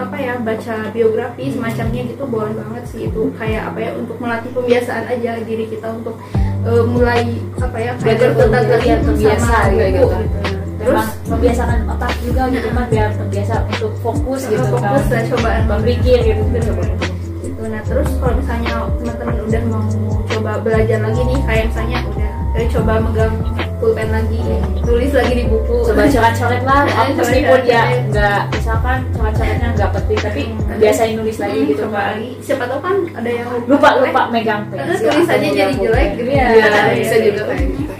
apa 0.00 0.16
ya 0.16 0.34
baca 0.40 0.88
biografi 0.90 1.52
semacamnya 1.52 2.02
gitu 2.16 2.24
boleh 2.24 2.54
banget 2.56 2.84
sih. 2.88 3.00
Itu 3.12 3.28
kayak 3.36 3.68
apa 3.68 3.78
ya 3.84 3.90
untuk 3.92 4.16
melatih 4.16 4.50
pembiasaan 4.56 5.04
aja 5.04 5.36
diri 5.44 5.68
kita 5.68 5.92
untuk 5.92 6.16
eh, 6.64 6.84
mulai 6.88 7.28
apa 7.60 7.76
ya 7.76 7.92
Belajar 8.00 8.30
biar 8.32 8.98
terbiasa 9.04 9.44
sama 9.44 9.68
gitu, 9.68 9.84
buku 9.84 10.16
gitu. 10.16 10.16
gitu 10.16 10.57
ya. 10.78 10.84
memang 10.84 11.08
membiasakan 11.26 11.78
otak 11.86 12.12
juga 12.20 12.42
gitu 12.48 12.68
kan 12.68 12.86
biar 12.86 13.08
terbiasa 13.12 13.54
untuk 13.68 13.92
fokus 13.98 14.40
gitu 14.44 14.66
fokus 14.68 15.04
kan 15.04 15.10
dan 15.10 15.24
cobaan 15.28 15.62
berpikir 15.66 16.18
gitu 16.24 16.42
banget. 16.46 16.98
gitu 17.40 17.62
nah 17.64 17.82
terus 17.82 18.08
kalau 18.16 18.34
misalnya 18.34 18.74
teman-teman 18.96 19.36
udah 19.42 19.62
mau 19.66 19.82
coba 20.28 20.52
belajar 20.58 20.98
lagi 21.00 21.20
nih 21.20 21.38
kayak 21.42 21.64
misalnya 21.68 21.98
udah 22.06 22.32
eh, 22.54 22.66
coba 22.68 22.92
megang 22.98 23.34
pulpen 23.78 24.08
lagi 24.08 24.40
tulis 24.80 25.12
lagi 25.12 25.32
di 25.32 25.44
buku 25.46 25.76
coba 25.84 26.02
coret-coret 26.04 26.62
lah 26.62 26.82
meskipun 27.18 27.60
ya 27.64 27.82
nggak 28.04 28.40
misalkan 28.50 28.98
coret-coretnya 29.12 29.68
nggak 29.72 29.90
penting 29.92 30.18
tapi 30.20 30.42
Hmm. 30.68 30.76
biasain 30.78 31.12
nulis 31.12 31.36
lagi 31.36 31.58
Hmm, 31.58 31.68
gitu 31.68 31.82
coba 31.84 31.98
kan 31.98 32.10
lagi 32.14 32.30
siapa 32.38 32.64
tahu 32.64 32.80
kan 32.80 32.96
ada 33.14 33.30
yang 33.32 33.48
lupa 33.66 33.88
lupa 33.98 34.22
megang 34.28 34.62
Eh, 34.68 34.78
pensil 34.78 35.10
tulis 35.10 35.26
atau 35.26 35.34
aja 35.34 35.42
jadi 35.42 35.50
megang 35.50 35.72
jelek 35.80 36.08
gitu 36.14 36.30
Iya, 36.30 36.38
ya 36.38 36.46
Iya, 36.48 36.66
iya, 36.68 36.82
bisa 36.94 37.16
iya. 37.16 37.26
juga 37.26 37.42
kayak 37.44 37.62
gitu. 37.66 37.94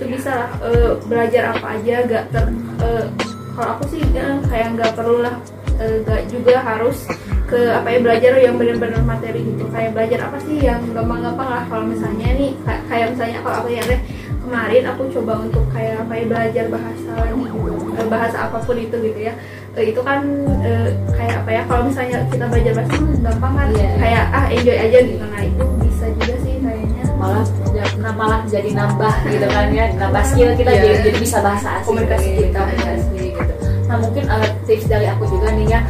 Itu 0.00 0.16
bisa 0.16 0.48
eh, 0.64 0.96
belajar 1.04 1.52
apa 1.52 1.76
aja 1.76 1.94
gak 2.08 2.24
ter 2.32 2.44
eh, 2.80 3.04
kalau 3.52 3.76
aku 3.76 3.84
sih 3.92 4.00
eh, 4.16 4.40
kayak 4.48 4.80
nggak 4.80 4.96
perlu 4.96 5.20
lah 5.20 5.36
eh, 5.76 6.00
gak 6.08 6.24
juga 6.32 6.56
harus 6.64 7.04
ke 7.50 7.60
apa 7.68 7.88
ya 7.90 7.98
belajar 7.98 8.32
yang 8.38 8.54
benar-benar 8.56 9.02
materi 9.02 9.42
gitu. 9.42 9.66
Kayak 9.74 9.90
belajar 9.98 10.18
apa 10.30 10.38
sih 10.46 10.56
yang 10.62 10.78
gampang-gampang 10.94 11.48
lah. 11.50 11.62
Kalau 11.66 11.82
misalnya 11.82 12.30
nih 12.38 12.54
kayak, 12.86 13.18
misalnya 13.18 13.38
kalau 13.42 13.56
aku 13.66 13.68
ya 13.74 13.82
deh 13.90 14.00
kemarin 14.40 14.82
aku 14.86 15.02
coba 15.18 15.32
untuk 15.42 15.64
kayak 15.74 15.98
apa 16.06 16.12
ya 16.14 16.24
belajar 16.30 16.64
bahasa 16.70 17.10
lagi 17.18 17.34
gitu 17.42 17.74
Eh, 17.98 18.06
bahasa 18.06 18.36
apa 18.46 18.58
pun 18.62 18.78
itu 18.78 18.96
gitu 19.02 19.20
ya. 19.20 19.34
Itu 19.74 20.00
kan 20.06 20.22
eh, 20.62 20.94
kayak 21.10 21.42
apa 21.42 21.50
ya 21.50 21.62
kalau 21.66 21.82
misalnya 21.90 22.22
kita 22.30 22.44
belajar 22.46 22.72
bahasa 22.78 22.94
hmm, 22.96 23.18
gampang 23.26 23.52
kan. 23.58 23.68
Iya. 23.74 23.90
kayak 23.98 24.24
ah 24.30 24.46
enjoy 24.46 24.78
aja 24.78 24.98
gitu. 25.02 25.24
Nah 25.26 25.42
itu 25.42 25.64
bisa 25.82 26.06
juga 26.16 26.34
sih 26.46 26.54
kayaknya 26.62 26.99
malah 27.20 27.44
nah, 28.00 28.12
malah 28.16 28.40
jadi 28.46 28.70
nambah 28.72 29.14
gitu 29.28 29.46
kan 29.46 29.66
ya 29.70 29.84
nambah 29.94 30.22
skill 30.24 30.50
kita 30.56 30.70
Iya. 30.70 30.80
jadi, 30.80 30.96
jadi 31.04 31.18
bisa 31.20 31.38
bahasa 31.38 31.68
asing 31.76 31.86
Komunikasi 31.92 32.28
gitu, 32.30 32.42
kita. 32.48 32.58
komunikasi 32.58 33.20
gitu 33.28 33.52
nah 33.84 33.96
mungkin 33.98 34.24
eh, 34.24 34.48
tips 34.64 34.86
dari 34.86 35.06
aku 35.06 35.24
juga 35.28 35.48
nih 35.52 35.66
ya 35.68 35.80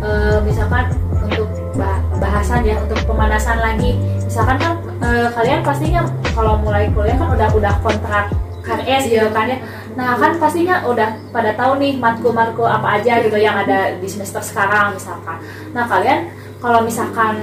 eh, 0.00 0.38
misalkan 0.40 0.84
untuk 1.20 1.48
bah- 1.74 2.00
bahasan 2.16 2.64
ya 2.64 2.80
untuk 2.80 2.96
pemanasan 3.04 3.58
lagi 3.58 3.92
misalkan 4.24 4.56
kan 4.56 4.72
eh, 5.04 5.28
kalian 5.30 5.60
pastinya 5.60 6.02
kalau 6.32 6.56
mulai 6.56 6.88
kuliah 6.90 7.14
kan 7.14 7.28
udah 7.28 7.48
udah 7.52 7.74
kontrak 7.80 8.32
KRS 8.60 9.02
gitu 9.06 9.20
Iya. 9.20 9.34
kan 9.34 9.46
ya 9.46 9.58
nah 9.90 10.14
kan 10.14 10.38
pastinya 10.38 10.86
udah 10.86 11.12
pada 11.28 11.50
tahu 11.52 11.76
nih 11.76 11.98
matkul-matkul 11.98 12.64
apa 12.64 12.96
aja 12.96 13.18
gitu 13.18 13.34
yang 13.34 13.58
ada 13.58 13.92
di 13.92 14.06
semester 14.06 14.40
sekarang 14.40 14.94
misalkan 14.94 15.36
nah 15.70 15.84
kalian 15.84 16.30
kalau 16.56 16.80
misalkan 16.80 17.34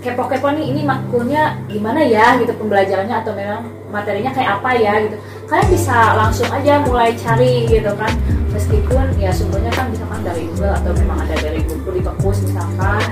kepo-kepo 0.00 0.48
nih 0.56 0.64
ini 0.72 0.80
matkulnya 0.82 1.60
gimana 1.68 2.00
ya 2.00 2.40
gitu 2.40 2.56
pembelajarannya 2.56 3.16
atau 3.20 3.32
memang 3.36 3.68
materinya 3.92 4.32
kayak 4.32 4.50
apa 4.60 4.70
ya 4.80 4.92
gitu. 5.04 5.16
Kalian 5.44 5.68
bisa 5.68 5.96
langsung 6.16 6.48
aja 6.48 6.80
mulai 6.88 7.12
cari 7.18 7.68
gitu 7.68 7.92
kan. 8.00 8.12
Meskipun 8.50 9.14
ya 9.20 9.30
sumbernya 9.30 9.70
kan 9.76 9.92
misalkan 9.92 10.24
dari 10.24 10.48
Google 10.48 10.74
atau 10.74 10.90
memang 10.96 11.20
ada 11.22 11.36
dari 11.38 11.60
buku 11.62 11.88
di 11.94 12.00
perpus 12.00 12.38
misalkan. 12.48 13.02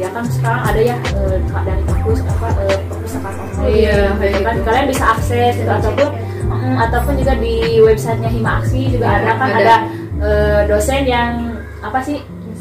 Ya 0.00 0.08
kan 0.16 0.24
sekarang 0.32 0.62
ada 0.64 0.80
ya 0.80 0.96
eh, 1.12 1.36
dari 1.44 1.82
perpus 1.84 2.18
apa 2.24 2.48
eh, 2.64 2.78
perpustakaan 2.88 3.34
online 3.36 3.68
Iya, 3.68 3.98
gitu 4.16 4.40
kan. 4.40 4.54
gitu. 4.56 4.62
kalian 4.64 4.86
bisa 4.88 5.04
akses 5.12 5.54
gitu 5.60 5.70
ataupun 5.70 6.08
mm, 6.48 6.76
ataupun 6.88 7.12
juga 7.20 7.32
di 7.36 7.54
websitenya 7.84 8.30
Hima 8.32 8.50
Aksi 8.64 8.80
juga 8.96 9.06
Iya, 9.12 9.18
ada 9.20 9.32
kan. 9.36 9.48
ada. 9.52 9.58
ada 9.60 9.76
eh, 10.24 10.60
dosen 10.72 11.02
yang 11.04 11.30
apa 11.84 12.00
sih 12.00 12.16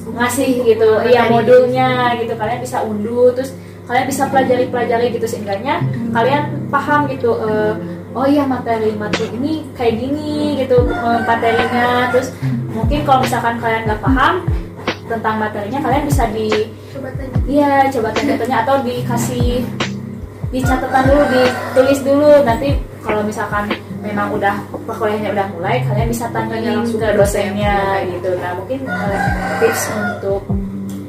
ngasih 0.10 0.68
gitu 0.68 0.90
iya 1.08 1.32
modulnya 1.32 2.18
gitu. 2.20 2.34
Kalian 2.36 2.60
bisa 2.60 2.84
unduh 2.84 3.32
terus 3.32 3.56
kalian 3.90 4.06
bisa 4.06 4.30
pelajari 4.30 4.70
pelajari 4.70 5.06
gitu 5.18 5.26
seenggaknya 5.26 5.82
kalian 6.14 6.70
paham 6.70 7.10
gitu 7.10 7.34
eh, 7.42 7.74
oh 8.14 8.26
iya 8.30 8.46
materi 8.46 8.94
materi 8.94 9.34
ini 9.34 9.66
kayak 9.74 9.98
gini 9.98 10.62
gitu 10.62 10.78
eh, 10.86 11.20
materinya 11.26 12.14
terus 12.14 12.30
mungkin 12.70 13.02
kalau 13.02 13.26
misalkan 13.26 13.58
kalian 13.58 13.90
nggak 13.90 14.02
paham 14.06 14.46
tentang 15.10 15.42
materinya 15.42 15.80
kalian 15.82 16.06
bisa 16.06 16.30
di 16.30 16.70
coba 16.94 17.10
tanya 17.18 17.40
Iya, 17.50 17.90
coba 17.90 18.14
tanya-tanya 18.14 18.58
atau 18.62 18.76
dikasih 18.86 19.66
di 20.54 20.60
catatan 20.62 21.04
dulu, 21.10 21.24
ditulis 21.34 22.00
dulu. 22.06 22.32
Nanti 22.46 22.78
kalau 23.02 23.26
misalkan 23.26 23.74
memang 24.06 24.30
udah 24.38 24.54
perkuliahannya 24.86 25.34
udah 25.34 25.48
mulai, 25.58 25.82
kalian 25.82 26.14
bisa 26.14 26.30
tanya 26.30 26.78
langsung 26.78 27.02
ke 27.02 27.10
dosennya 27.18 28.06
dosen. 28.06 28.14
gitu. 28.14 28.30
Nah, 28.38 28.52
mungkin 28.54 28.80
eh, 28.86 29.20
tips 29.66 29.82
untuk 29.98 30.46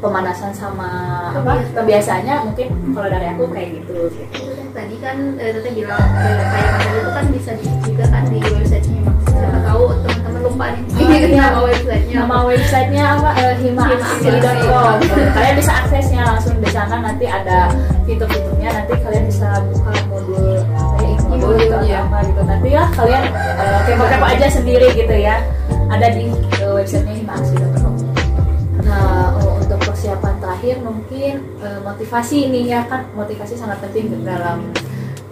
pemanasan 0.01 0.51
sama 0.51 0.89
apa 1.31 1.61
kebiasaannya 1.77 2.35
mungkin 2.49 2.69
kalau 2.97 3.09
dari 3.09 3.27
aku 3.31 3.45
kayak 3.53 3.69
gitu. 3.81 4.09
gitu. 4.09 4.53
tadi 4.73 4.97
kan 4.99 5.17
eh, 5.37 5.53
Tete 5.53 5.71
bilang 5.77 6.01
eh, 6.25 6.41
kayak 6.41 6.71
materi 6.73 6.99
itu 6.99 7.11
kan 7.13 7.25
bisa 7.29 7.51
di 7.55 7.67
juga 7.85 8.05
kan 8.09 8.23
di 8.27 8.39
websitenya 8.41 9.01
Mak. 9.05 9.17
siapa 9.29 9.59
tahu 9.63 9.83
teman-teman 10.03 10.41
lupa 10.41 10.67
nih 10.73 10.83
Oh, 11.01 11.09
iya. 11.13 11.29
nama 11.45 11.61
websitenya 11.65 12.17
Nama 12.21 12.37
websitenya 12.45 13.05
apa? 13.17 13.31
Uh, 13.41 13.55
himaaksi.com. 13.61 14.97
Kalian 15.33 15.55
bisa 15.57 15.73
aksesnya 15.85 16.21
langsung 16.27 16.57
di 16.61 16.69
sana 16.69 16.97
nanti 17.01 17.25
ada 17.25 17.73
fitur-fiturnya. 18.05 18.69
Nanti 18.69 18.93
kalian 19.01 19.25
bisa 19.27 19.49
buka 19.69 19.93
modul 20.13 20.61
ya, 20.61 20.83
ini 21.01 21.15
modul 21.25 21.53
gitu 21.57 21.77
Iya. 21.83 22.05
apa 22.05 22.19
gitu. 22.29 22.41
Nanti 22.45 22.69
ya 22.71 22.85
kalian 22.93 23.23
kepo-kepo 23.89 24.27
aja 24.29 24.47
sendiri 24.53 24.87
gitu 24.93 25.15
ya. 25.17 25.41
Ada 25.89 26.07
di 26.15 26.29
uh, 26.61 26.73
websitenya 26.77 27.15
himaaksi.com. 27.25 27.70
terakhir 30.61 30.85
mungkin 30.85 31.41
uh, 31.65 31.81
motivasi 31.81 32.53
ini 32.53 32.69
ya 32.69 32.85
kan 32.85 33.09
motivasi 33.17 33.57
sangat 33.57 33.81
penting 33.81 34.13
dalam 34.21 34.69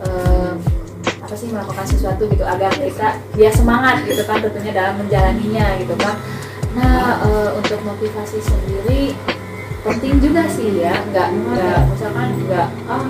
uh, 0.00 0.56
apa 1.04 1.34
sih 1.36 1.52
melakukan 1.52 1.84
sesuatu 1.84 2.24
gitu 2.32 2.40
agar 2.48 2.72
kita 2.72 3.20
biar 3.36 3.52
semangat 3.52 4.08
gitu 4.08 4.24
kan 4.24 4.40
tentunya 4.40 4.72
dalam 4.72 4.96
menjalaninya 4.96 5.76
gitu 5.76 5.92
kan. 6.00 6.16
Nah 6.72 7.20
eh, 7.20 7.50
untuk 7.52 7.76
motivasi 7.84 8.40
sendiri 8.40 9.12
penting 9.84 10.16
juga 10.24 10.48
sih 10.48 10.80
ya 10.80 10.96
nggak 10.96 11.28
nggak 11.28 11.78
misalkan 11.92 12.32
nggak 12.48 12.68
ah 12.88 13.04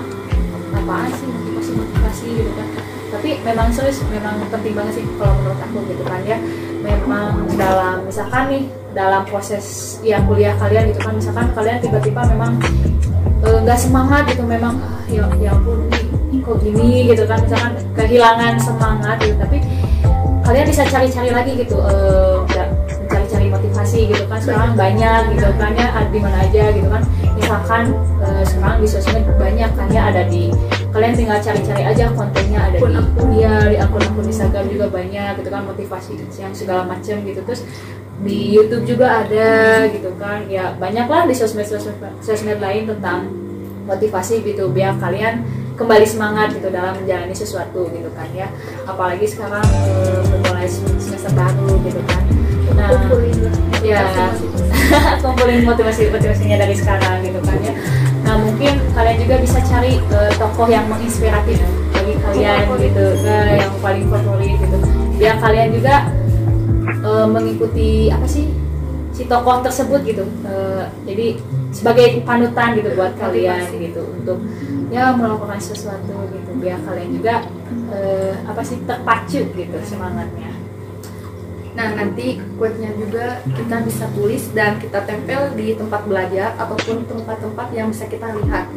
apaan 0.75 1.11
sih 1.15 1.31
motivasi 1.31 1.71
motivasi? 1.79 2.27
gitu 2.43 2.51
kan. 2.51 2.67
Tapi 3.15 3.29
memang 3.47 3.71
serius 3.71 4.03
memang 4.11 4.43
penting 4.51 4.75
banget 4.75 4.99
sih 4.99 5.05
kalau 5.15 5.39
menurut 5.39 5.59
aku 5.63 5.79
gitu 5.87 6.03
kan 6.03 6.19
ya. 6.27 6.35
Memang 6.83 7.47
dalam 7.55 8.03
misalkan 8.03 8.51
nih 8.51 8.63
dalam 8.93 9.21
proses 9.27 9.97
ya 10.01 10.17
kuliah 10.25 10.53
kalian 10.57 10.89
gitu 10.93 10.99
kan. 11.03 11.13
Misalkan 11.15 11.47
kalian 11.53 11.77
tiba-tiba 11.81 12.21
memang 12.29 12.57
eh, 13.45 13.59
nggak 13.63 13.79
semangat 13.79 14.23
gitu 14.33 14.43
memang 14.43 14.77
ah, 14.81 15.01
ya 15.09 15.25
ya 15.37 15.53
ampun 15.53 15.85
nih, 15.89 16.41
kok 16.41 16.57
gini 16.61 17.13
gitu 17.13 17.23
kan. 17.29 17.37
Misalkan 17.45 17.73
kehilangan 17.93 18.53
semangat 18.57 19.17
gitu. 19.21 19.35
Tapi 19.37 19.57
kalian 20.45 20.65
bisa 20.65 20.83
cari-cari 20.89 21.29
lagi 21.29 21.51
gitu 21.61 21.77
eh, 21.77 22.37
ya, 22.57 22.65
mencari-cari 23.05 23.47
motivasi 23.53 23.99
gitu 24.09 24.23
kan. 24.25 24.39
Sekarang 24.41 24.73
banyak 24.73 25.21
gitu 25.37 25.49
kan 25.61 25.71
ya 25.77 25.87
di 26.09 26.19
mana 26.19 26.37
aja? 26.41 26.63
gitu 26.73 26.89
kan. 26.89 27.03
Misalkan 27.37 27.83
eh, 28.25 28.43
sekarang 28.45 28.77
di 28.81 28.87
sosmed 28.89 29.25
banyak 29.37 29.69
kan 29.77 29.87
ya 29.93 30.09
ada 30.09 30.25
di 30.25 30.49
kalian 30.89 31.13
tinggal 31.13 31.37
cari-cari 31.37 31.85
aja 31.85 32.09
kontennya 32.17 32.59
ada 32.65 32.77
di 32.77 32.81
Akun-akun. 32.81 33.29
ya 33.37 33.53
di 33.69 33.77
akun-akun 33.77 34.25
Instagram 34.25 34.65
juga 34.73 34.85
banyak 34.89 35.31
gitu 35.37 35.49
kan 35.53 35.61
motivasi 35.69 36.17
yang 36.41 36.53
segala 36.57 36.81
macam 36.89 37.15
gitu. 37.21 37.39
Terus 37.45 37.61
di 38.19 38.51
YouTube 38.51 38.83
juga 38.83 39.23
ada 39.23 39.87
gitu 39.87 40.11
kan. 40.19 40.43
Ya 40.51 40.75
banyak 40.75 41.07
lah 41.07 41.23
di 41.27 41.35
sosmed 41.35 41.67
sosmed, 41.67 41.99
sosmed 42.19 42.59
lain 42.59 42.87
tentang 42.87 43.31
motivasi 43.87 44.45
gitu 44.45 44.69
biar 44.69 44.99
kalian 45.01 45.41
kembali 45.79 46.03
semangat 46.03 46.51
gitu 46.51 46.67
dalam 46.69 46.93
menjalani 46.99 47.31
sesuatu 47.31 47.87
gitu 47.89 48.09
kan 48.13 48.27
ya. 48.35 48.51
Apalagi 48.83 49.23
sekarang 49.23 49.63
eh, 49.63 50.21
memulai 50.35 50.67
semester 50.99 51.31
baru 51.31 51.79
gitu 51.87 52.01
kan. 52.03 52.23
Nah 52.75 52.89
ya 53.79 54.03
kumpulin 55.23 55.63
motivasi 55.63 56.11
motivasinya 56.11 56.59
dari 56.59 56.75
sekarang 56.75 57.23
gitu 57.23 57.39
kan 57.39 57.57
ya. 57.63 57.73
Nah 58.27 58.35
mungkin 58.35 58.75
kalian 58.91 59.17
juga 59.23 59.35
bisa 59.39 59.63
cari 59.63 59.95
eh, 59.95 60.31
tokoh 60.35 60.67
yang 60.67 60.85
menginspiratif 60.91 61.63
bagi 61.95 62.13
kalian 62.19 62.67
gitu 62.83 63.05
eh, 63.23 63.63
yang 63.63 63.73
paling 63.79 64.05
favorit 64.11 64.59
gitu. 64.59 64.77
Biar 65.15 65.35
kalian 65.39 65.71
juga 65.71 66.11
eh, 67.03 67.27
mengikuti 67.27 68.07
apa 68.11 68.27
sih 68.27 68.49
si 69.13 69.27
tokoh 69.27 69.59
tersebut 69.59 69.99
gitu. 70.07 70.25
Eh, 70.47 70.85
jadi 71.03 71.27
sebagai 71.75 72.23
panutan 72.25 72.77
gitu 72.79 72.95
buat 72.97 73.13
kalian 73.19 73.67
gitu 73.77 74.01
untuk 74.15 74.41
ya 74.89 75.13
melakukan 75.13 75.61
sesuatu 75.61 76.15
gitu 76.33 76.51
biar 76.57 76.81
kalian 76.81 77.09
juga 77.13 77.45
eh, 77.93 78.33
apa 78.47 78.61
sih 78.63 78.79
terpacu 78.87 79.43
gitu 79.53 79.77
semangatnya. 79.85 80.55
Nah 81.77 81.95
nanti 81.95 82.41
quote-nya 82.57 82.91
juga 82.97 83.39
kita 83.55 83.85
bisa 83.85 84.09
tulis 84.11 84.51
dan 84.51 84.81
kita 84.81 85.05
tempel 85.05 85.53
di 85.55 85.77
tempat 85.77 86.03
belajar 86.09 86.57
ataupun 86.57 87.07
tempat-tempat 87.07 87.67
yang 87.71 87.87
bisa 87.93 88.09
kita 88.09 88.35
lihat. 88.35 88.67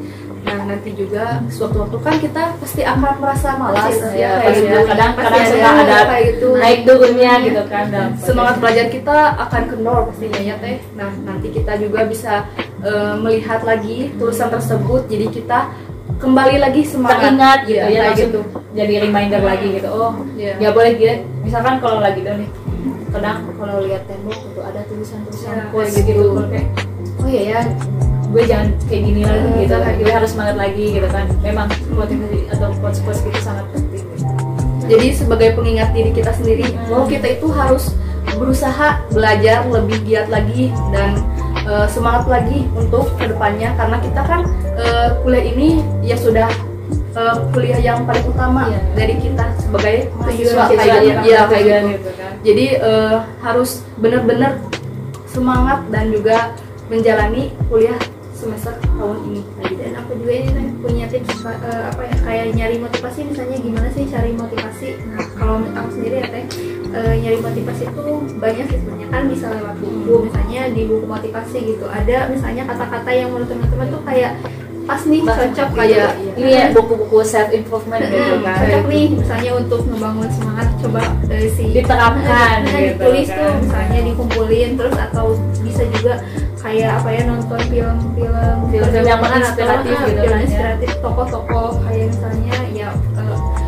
Nah 0.43 0.59
nanti 0.67 0.91
juga 0.93 1.39
sewaktu-waktu 1.47 1.97
kan 1.99 2.15
kita 2.19 2.43
pasti 2.57 2.83
akan 2.83 3.15
merasa 3.17 3.49
malas 3.55 3.95
Pasti, 3.95 4.19
ya, 4.19 4.19
ya, 4.19 4.31
kayak 4.33 4.43
pasti 4.45 4.61
gitu. 4.61 4.75
ya. 4.75 4.83
Kadang- 4.85 5.15
Pasti 5.15 5.31
kadang 5.31 5.47
suka 5.49 5.71
ada 5.79 5.99
kayak 6.03 6.25
gitu. 6.29 6.47
naik 6.57 6.79
turunnya 6.83 7.33
gitu 7.41 7.63
kan 7.67 7.85
dalam 7.89 8.11
Semangat 8.19 8.57
belajar 8.59 8.87
kita 8.89 9.17
akan 9.39 9.63
kendor 9.67 9.99
pastinya 10.07 10.41
ya 10.41 10.55
teh. 10.59 10.77
Nah 10.93 11.11
nanti 11.23 11.49
kita 11.49 11.73
juga 11.77 12.01
bisa 12.05 12.33
eh, 12.81 13.15
melihat 13.17 13.63
lagi 13.63 14.11
tulisan 14.13 14.51
tersebut, 14.51 15.07
jadi 15.07 15.27
kita 15.29 15.71
kembali 16.19 16.57
lagi 16.57 16.83
semangat. 16.83 17.19
teringat 17.21 17.59
gitu 17.63 17.73
Iya, 17.73 17.83
ya 17.83 17.87
kayak 17.89 18.03
langsung 18.05 18.31
gitu. 18.31 18.41
jadi 18.73 18.95
reminder 19.01 19.43
lagi 19.43 19.67
gitu 19.73 19.89
oh 19.89 20.13
Iya. 20.33 20.55
ya 20.57 20.69
boleh 20.71 20.93
gitu 20.95 21.15
misalkan 21.41 21.75
kalau 21.79 21.99
lagi 21.99 22.21
down 22.21 22.39
nih 22.39 22.51
kadang 23.11 23.39
kalau 23.53 23.77
lihat 23.81 24.03
tembok 24.07 24.39
itu 24.41 24.61
ada 24.61 24.81
tulisan-tulisan 24.87 25.51
Ya, 25.53 25.63
kayak 25.69 25.91
gitu 25.91 26.03
gitu. 26.05 26.43
Kayak 26.45 26.67
oh 27.17 27.27
iya 27.27 27.43
ya 27.45 27.61
gue 28.33 28.43
jangan 28.43 28.69
kayak 28.83 29.03
gini 29.05 29.21
lagi 29.23 29.45
Hmm, 29.45 29.61
gitu 29.61 29.75
kan 29.77 29.93
gue 29.95 30.09
harus 30.11 30.31
semangat 30.31 30.57
lagi 30.57 30.85
gitu 30.91 31.09
kan 31.09 31.25
memang 31.39 31.67
motivasi 31.91 32.39
atau 32.49 32.69
quotes 32.79 32.99
quotes 33.01 33.21
gitu 33.21 33.39
sangat 33.39 33.65
penting 33.71 34.05
gitu. 34.09 34.25
Jadi 34.89 35.07
sebagai 35.15 35.49
pengingat 35.53 35.93
diri 35.93 36.11
kita 36.11 36.33
sendiri 36.33 36.65
Hmm. 36.67 36.89
bahwa 36.89 37.05
kita 37.07 37.27
itu 37.31 37.47
harus 37.49 37.85
berusaha 38.33 38.89
belajar 39.09 39.63
lebih 39.67 39.99
giat 40.03 40.27
lagi 40.27 40.73
dan 40.91 41.21
eh, 41.63 41.87
semangat 41.87 42.25
lagi 42.27 42.65
untuk 42.73 43.13
ke 43.15 43.29
depannya 43.29 43.71
karena 43.73 43.97
kita 43.99 44.21
kan 44.21 44.41
eh, 44.75 45.09
kuliah 45.21 45.45
ini 45.47 45.69
ya 46.01 46.17
sudah 46.17 46.49
eh, 47.13 47.35
kuliah 47.53 47.79
yang 47.79 48.03
paling 48.03 48.25
utama 48.25 48.67
Iya. 48.67 48.81
dari 48.97 49.15
kita 49.17 49.45
sebagai 49.59 49.97
mahasiswa 50.17 50.65
kayak 50.67 50.99
gitu. 51.05 51.45
kayak 51.47 51.81
gitu 51.93 52.11
kan 52.13 52.33
Jadi 52.43 52.67
eh, 52.75 53.17
harus 53.41 53.71
benar-benar 53.95 54.59
semangat 55.27 55.85
dan 55.89 56.11
juga 56.11 56.57
menjalani 56.89 57.55
kuliah 57.67 57.97
semester 58.43 58.75
tahun 58.83 59.19
ini. 59.31 59.41
Nah, 59.63 59.71
dan 59.79 59.93
aku 60.03 60.11
juga 60.19 60.33
ini 60.35 60.51
Teh, 60.51 60.67
punya 60.83 61.07
tips 61.07 61.47
eh, 61.47 61.83
apa 61.87 62.03
ya 62.03 62.17
kayak 62.27 62.47
nyari 62.59 62.77
motivasi 62.83 63.21
misalnya 63.31 63.57
gimana 63.63 63.89
sih 63.95 64.05
cari 64.11 64.31
motivasi. 64.35 64.89
Nah 65.07 65.23
kalau 65.39 65.63
aku 65.63 65.91
sendiri 65.95 66.17
ya 66.19 66.27
teh 66.27 66.45
eh, 66.91 67.15
nyari 67.23 67.39
motivasi 67.39 67.83
itu 67.87 68.05
banyak 68.43 68.67
sih 68.67 68.79
sebenarnya. 68.83 69.09
Kan 69.15 69.23
bisa 69.31 69.47
lewat 69.55 69.77
buku 69.79 70.15
misalnya 70.27 70.61
di 70.75 70.83
buku 70.91 71.07
motivasi 71.07 71.59
gitu. 71.63 71.87
Ada 71.87 72.27
misalnya 72.35 72.67
kata-kata 72.67 73.11
yang 73.15 73.31
menurut 73.31 73.49
teman-teman 73.49 73.87
tuh 73.95 74.03
kayak 74.03 74.33
pas 74.83 75.01
nih 75.01 75.21
cocok 75.23 75.69
kayak 75.73 76.11
gitu. 76.13 76.37
ini 76.37 76.51
ya 76.51 76.65
buku-buku 76.71 77.19
self 77.23 77.51
improvement 77.51 78.03
gitu 78.03 78.19
Hmm, 78.35 78.43
kan 78.43 78.57
cocok 78.59 78.85
nih 78.85 79.05
misalnya 79.15 79.51
untuk 79.57 79.81
ngebangun 79.85 80.29
semangat 80.29 80.69
coba 80.77 81.01
dari 81.25 81.49
si 81.49 81.65
Diterapkan 81.71 82.57
Nah, 82.61 82.73
gitu 82.73 82.99
ditulis 82.99 83.29
kan. 83.29 83.39
tuh 83.39 83.53
misalnya 83.63 83.99
dikumpulin 84.03 84.71
terus 84.75 84.97
atau 84.97 85.25
bisa 85.61 85.83
juga 85.89 86.15
kayak 86.59 86.91
apa 86.97 87.09
ya 87.11 87.23
nonton 87.25 87.61
film-film 87.63 88.57
Film-film 88.69 89.05
yang 89.05 89.19
perjuangan 89.19 89.23
menginspiratif 89.25 89.93
atau, 89.93 90.03
gitu 90.05 90.11
film 90.13 90.23
kan 90.25 90.33
ya. 90.33 90.45
inspiratif 90.45 90.91
tokoh-tokoh 90.99 91.69
kayak 91.83 92.05
misalnya 92.09 92.57
ya 92.73 92.89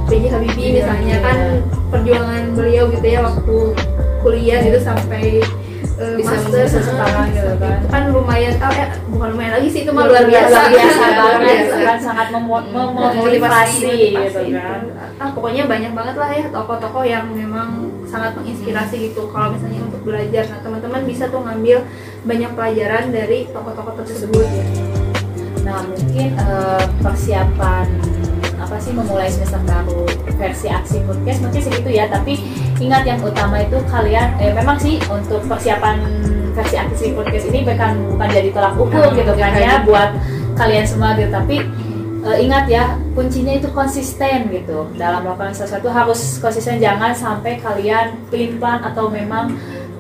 B.J. 0.05 0.25
Habibie 0.29 0.67
Iya, 0.67 0.75
misalnya 0.79 1.07
iya. 1.11 1.19
kan 1.21 1.39
perjuangan 1.89 2.43
beliau 2.53 2.85
gitu 2.89 3.07
ya 3.07 3.21
waktu 3.21 3.57
kuliah 4.21 4.59
gitu 4.61 4.79
sampai 4.79 5.41
eh, 5.95 6.15
Bisa 6.17 6.35
master 6.35 6.63
bisa 6.65 6.81
sekarang 6.83 7.27
gitu 7.31 7.53
kan. 7.57 7.77
itu 7.77 7.89
kan 7.89 8.03
lumayan 8.11 8.55
oh, 8.57 8.73
eh, 8.73 8.89
bukan 9.09 9.29
lumayan 9.31 9.53
lagi 9.55 9.69
sih 9.69 9.81
itu 9.83 9.91
mah 9.91 10.05
luar 10.05 10.13
luar 10.17 10.25
biasa. 10.27 10.49
biasa 10.49 10.71
biasa 10.71 11.05
Luar 11.05 11.15
banget. 11.17 11.67
kan 11.81 11.99
sangat 11.99 12.27
Hmm, 12.29 12.45
memotivasi 12.45 13.79
gitu 13.79 14.19
motivasi 14.19 14.45
kan. 14.53 14.81
Ah 15.17 15.29
pokoknya 15.31 15.63
banyak 15.65 15.93
banget 15.93 16.17
lah 16.17 16.31
ya 16.31 16.45
tokoh-tokoh 16.49 17.05
yang 17.05 17.25
memang 17.31 17.69
sangat 18.05 18.35
menginspirasi 18.35 18.97
gitu. 19.05 19.27
Kalau 19.29 19.51
misalnya 19.51 19.81
untuk 19.83 20.03
belajar 20.03 20.45
nah 20.47 20.61
teman-teman 20.61 21.03
bisa 21.05 21.25
tuh 21.27 21.41
ngambil 21.41 21.79
banyak 22.23 22.51
pelajaran 22.53 23.05
dari 23.09 23.47
tokoh-tokoh 23.49 23.95
tersebut. 24.01 24.47
Ya 24.47 24.65
Nah 25.65 25.81
mungkin 25.83 26.29
eh, 26.35 26.85
persiapan 27.01 27.87
apa 28.55 28.77
sih 28.77 28.93
memulai 28.93 29.29
semester 29.29 29.61
baru 29.61 30.05
versi 30.35 30.69
aksi 30.69 31.05
podcast? 31.05 31.41
Mungkin 31.41 31.61
segitu 31.63 31.89
ya 31.89 32.05
tapi 32.07 32.37
ingat 32.81 33.03
yang 33.07 33.21
utama 33.23 33.63
itu 33.63 33.79
kalian 33.87 34.35
eh 34.43 34.51
memang 34.51 34.77
sih 34.81 34.99
untuk 35.07 35.43
persiapan 35.47 36.01
versi 36.55 36.77
aksi 36.79 37.07
podcast 37.19 37.51
ini 37.51 37.67
bukan 37.67 38.15
bukan 38.15 38.29
jadi 38.31 38.49
tolak 38.55 38.75
ukur 38.79 39.11
Hmm, 39.11 39.19
gitu 39.19 39.33
kan 39.35 39.53
ya, 39.59 39.63
ya 39.63 39.75
buat 39.83 40.11
kalian 40.55 40.87
semua 40.87 41.19
gitu. 41.19 41.31
Tapi 41.35 41.57
eh, 42.25 42.37
ingat 42.47 42.65
ya 42.71 42.95
kuncinya 43.13 43.53
itu 43.59 43.69
konsisten 43.75 44.51
gitu. 44.55 44.87
Dalam 44.95 45.27
melakukan 45.27 45.55
sesuatu 45.55 45.91
harus 45.91 46.39
konsisten 46.39 46.79
jangan 46.79 47.11
sampai 47.15 47.59
kalian 47.59 48.15
pelin 48.31 48.59
pelan 48.63 48.81
atau 48.87 49.11
memang 49.11 49.51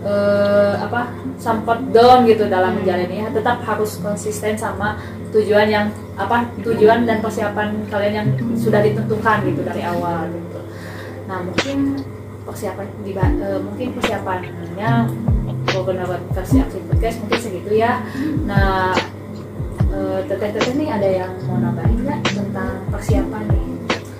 eh, 0.06 0.74
apa 0.78 1.10
sempat 1.42 1.82
down 1.90 2.22
gitu 2.30 2.46
dalam 2.46 2.78
menjalaninya 2.78 3.34
tetap 3.34 3.58
harus 3.66 3.98
konsisten 3.98 4.54
sama 4.54 4.94
tujuan 5.34 5.66
yang 5.66 5.86
apa 6.14 6.46
tujuan 6.62 7.02
dan 7.02 7.18
persiapan 7.18 7.74
kalian 7.90 8.14
yang 8.14 8.28
sudah 8.54 8.78
ditentukan 8.78 9.42
gitu 9.50 9.60
dari 9.66 9.82
awal 9.82 10.30
gitu. 10.30 10.60
Nah 11.26 11.42
mungkin 11.42 11.98
persiapan 12.44 12.86
di 13.02 13.12
eh, 13.16 13.58
mungkin 13.60 13.86
persiapannya 13.96 14.90
beberapa 15.74 16.16
versi 16.36 16.56
aksi 16.60 16.78
podcast 16.86 17.16
mungkin 17.24 17.40
segitu 17.40 17.70
ya. 17.74 18.04
Nah 18.44 18.94
eh, 19.90 20.20
teteh-teteh 20.28 20.74
nih 20.76 20.88
ada 20.92 21.08
yang 21.08 21.32
mau 21.48 21.58
nambahin 21.58 21.98
nggak 22.04 22.20
tentang 22.30 22.84
persiapan 22.92 23.44
nih? 23.50 23.74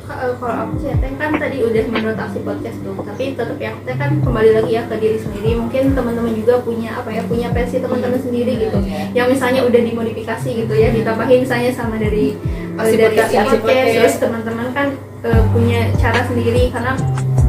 Eh, 0.04 0.32
kalau 0.36 0.56
aku 0.68 0.74
sih 0.84 0.92
Teh 1.00 1.12
kan 1.16 1.32
tadi 1.40 1.64
udah 1.64 1.84
menurut 1.88 2.18
aksi 2.20 2.44
podcast 2.44 2.76
tuh 2.84 2.92
tapi 3.00 3.32
tetap 3.32 3.56
ya 3.56 3.72
Teh 3.88 3.96
kan 3.96 4.20
kembali 4.20 4.50
lagi 4.52 4.72
ya 4.76 4.82
ke 4.84 4.96
diri 5.00 5.18
sendiri. 5.20 5.56
Mungkin 5.56 5.96
teman-teman 5.96 6.32
juga 6.36 6.60
punya 6.60 7.00
apa 7.00 7.08
ya 7.08 7.22
punya 7.24 7.48
versi 7.52 7.80
teman-teman 7.80 8.20
sendiri 8.20 8.52
gitu. 8.68 8.78
Iya. 8.84 9.02
yang 9.16 9.26
misalnya 9.32 9.64
udah 9.64 9.80
dimodifikasi 9.80 10.48
gitu 10.64 10.74
ya 10.76 10.92
ditambahin 10.92 11.44
misalnya 11.44 11.70
sama 11.72 11.96
dari 11.96 12.36
Aksi 12.74 12.98
dari 12.98 13.14
podcast, 13.14 13.30
aksi 13.38 13.58
podcast. 13.62 13.94
Terus 13.94 14.16
teman-teman 14.18 14.66
kan 14.74 14.88
eh, 15.24 15.42
punya 15.54 15.80
cara 15.94 16.20
sendiri 16.26 16.62
karena 16.74 16.92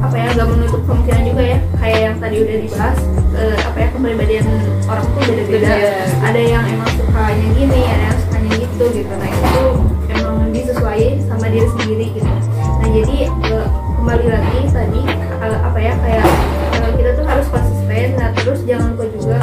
apa 0.05 0.15
ya 0.15 0.27
nggak 0.31 0.47
menutup 0.47 0.81
kemungkinan 0.85 1.21
juga 1.25 1.43
ya 1.43 1.57
kayak 1.75 1.99
yang 1.99 2.15
tadi 2.19 2.35
udah 2.37 2.57
dibahas 2.61 2.97
eh, 3.33 3.57
apa 3.59 3.77
ya 3.77 3.87
kepribadian 3.89 4.45
orang 4.85 5.05
tuh 5.07 5.21
beda-beda 5.23 5.65
Beda. 5.65 5.81
ada 6.21 6.41
yang 6.41 6.63
emang 6.63 6.91
sukanya 6.93 7.47
gini 7.51 7.81
ada 7.85 8.03
yang 8.05 8.17
sukanya 8.19 8.51
gitu 8.55 8.85
gitu 8.93 9.13
nah 9.15 9.27
itu 9.27 9.63
emang 10.11 10.35
disesuaikan 10.51 11.17
sama 11.23 11.45
diri 11.47 11.67
sendiri 11.73 12.05
gitu 12.13 12.29
nah 12.77 12.87
jadi 12.87 13.15
eh, 13.27 13.67
kembali 13.95 14.25
lagi 14.29 14.59
tadi 14.69 15.01
eh, 15.41 15.57
apa 15.59 15.79
ya 15.79 15.93
kayak 15.97 16.25
eh, 16.77 16.91
kita 16.95 17.09
tuh 17.13 17.25
harus 17.25 17.47
konsisten 17.49 18.07
nah 18.15 18.29
terus 18.35 18.59
jangan 18.63 18.93
lupa 18.93 19.05
juga 19.09 19.37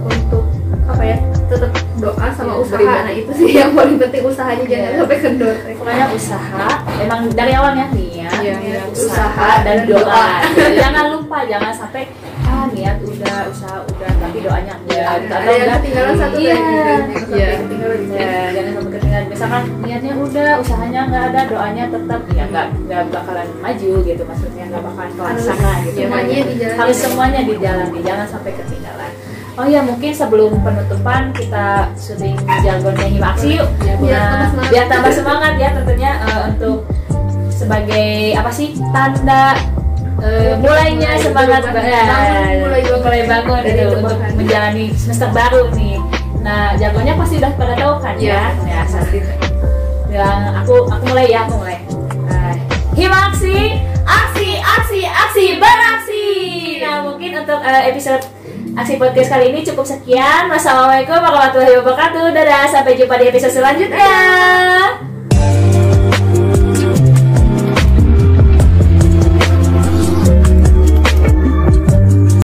untuk 0.00 0.44
apa 0.84 1.02
ya 1.02 1.16
tetap 1.44 1.70
doa 1.96 2.26
sama 2.30 2.52
Iya, 2.52 2.60
usaha 2.60 2.76
beribadah. 2.78 3.02
nah 3.02 3.14
itu 3.14 3.30
sih 3.34 3.50
yang 3.52 3.72
paling 3.72 3.96
penting 3.96 4.22
usahanya 4.22 4.64
jangan 4.64 4.84
Iya. 4.86 4.98
sampai 5.00 5.18
kendor 5.18 5.54
pokoknya 5.74 6.06
usaha 6.12 6.66
emang 7.00 7.20
dari 7.32 7.52
awalnya 7.52 7.86
niat 7.90 8.23
Niat, 8.34 8.58
iya. 8.60 8.80
usaha 8.86 9.50
dan 9.62 9.78
doa. 9.84 10.26
jangan 10.80 11.04
lupa 11.12 11.38
jangan 11.44 11.72
sampai 11.72 12.02
ah 12.44 12.66
niat 12.68 12.96
udah 13.00 13.36
usaha 13.48 13.76
udah 13.82 14.10
tapi 14.14 14.38
doanya 14.38 14.74
enggak. 14.78 15.06
Ada 15.26 15.50
yang 15.50 15.70
ketinggalan 15.78 16.14
satu 16.14 16.36
Iya. 16.36 16.56
Iya. 17.30 17.50
ya 18.14 18.32
jangan 18.52 18.72
sampai 18.74 18.92
ketinggalan. 18.92 19.26
Misalkan 19.26 19.62
niatnya 19.80 20.12
udah 20.14 20.50
usahanya 20.58 21.00
nggak 21.06 21.24
ada 21.30 21.40
doanya 21.46 21.84
tetap 21.88 22.20
ya 22.30 22.44
nggak 22.46 22.66
nggak 22.84 23.02
bakalan 23.10 23.48
maju 23.58 23.90
gitu 24.02 24.22
maksudnya 24.22 24.64
nggak 24.68 24.82
bakalan 24.82 25.10
terlaksana 25.12 25.70
gitu. 25.82 25.96
semuanya 25.98 26.38
dijalani. 26.44 26.78
harus 26.78 26.96
semuanya 26.98 27.40
dijalani 27.42 27.98
jangan 28.00 28.26
sampai 28.28 28.52
ketinggalan. 28.54 29.12
Oh 29.54 29.62
ya 29.62 29.80
mungkin 29.80 30.10
sebelum 30.10 30.58
penutupan 30.60 31.30
kita 31.30 31.86
syuting 31.94 32.34
jargonnya 32.60 33.06
Himaksi 33.06 33.54
yuk. 33.54 33.70
Iya, 33.80 33.94
Biar 34.02 34.18
Nah, 34.18 34.26
tambah 34.26 34.50
semangat. 34.50 34.70
biar 34.70 34.86
tambah 34.90 35.12
semangat 35.14 35.52
ya 35.54 35.68
tentunya 35.72 36.10
eh, 36.20 36.40
untuk 36.50 36.76
sebagai 37.54 38.10
apa 38.34 38.50
sih 38.50 38.74
tanda 38.90 39.54
eh, 40.20 40.54
mulainya 40.56 41.14
Mulai 41.14 41.22
semangat 41.22 41.62
berubah. 41.62 41.78
ba- 41.78 41.94
Bangun, 42.04 42.58
mulai 42.60 42.82
bangun. 42.82 43.00
mulai 43.00 43.22
bangun 43.24 43.62
itu 43.62 43.82
rebahan. 43.82 43.96
untuk 43.96 44.18
menjalani 44.34 44.84
semester 44.94 45.28
baru 45.30 45.62
nih. 45.70 45.96
Nah 46.40 46.74
jagonya 46.74 47.14
pasti 47.14 47.34
udah 47.38 47.52
pada 47.54 47.74
tahu 47.74 47.94
kan 47.98 48.14
ya? 48.16 48.42
Ya 48.62 48.80
pasti. 48.84 49.18
Yang 50.08 50.38
aku 50.56 50.74
aku 50.86 51.04
mulai 51.08 51.26
ya 51.26 51.40
aku 51.42 51.54
mulai. 51.56 51.78
Nah, 52.24 52.54
Himaksi, 52.94 53.56
aksi, 54.04 54.48
aksi, 54.56 55.00
aksi, 55.02 55.44
beraksi. 55.56 56.26
Nah 56.78 57.02
mungkin 57.02 57.30
untuk 57.36 57.58
eh, 57.60 57.82
episode 57.88 58.22
aksi 58.74 58.94
podcast 58.96 59.30
kali 59.30 59.50
ini 59.50 59.60
cukup 59.62 59.82
sekian. 59.84 60.46
Wassalamualaikum 60.46 61.14
warahmatullahi 61.14 61.78
wabarakatuh. 61.78 62.30
Dadah, 62.30 62.64
sampai 62.68 62.94
jumpa 62.94 63.14
di 63.16 63.26
episode 63.28 63.50
selanjutnya. 63.52 64.14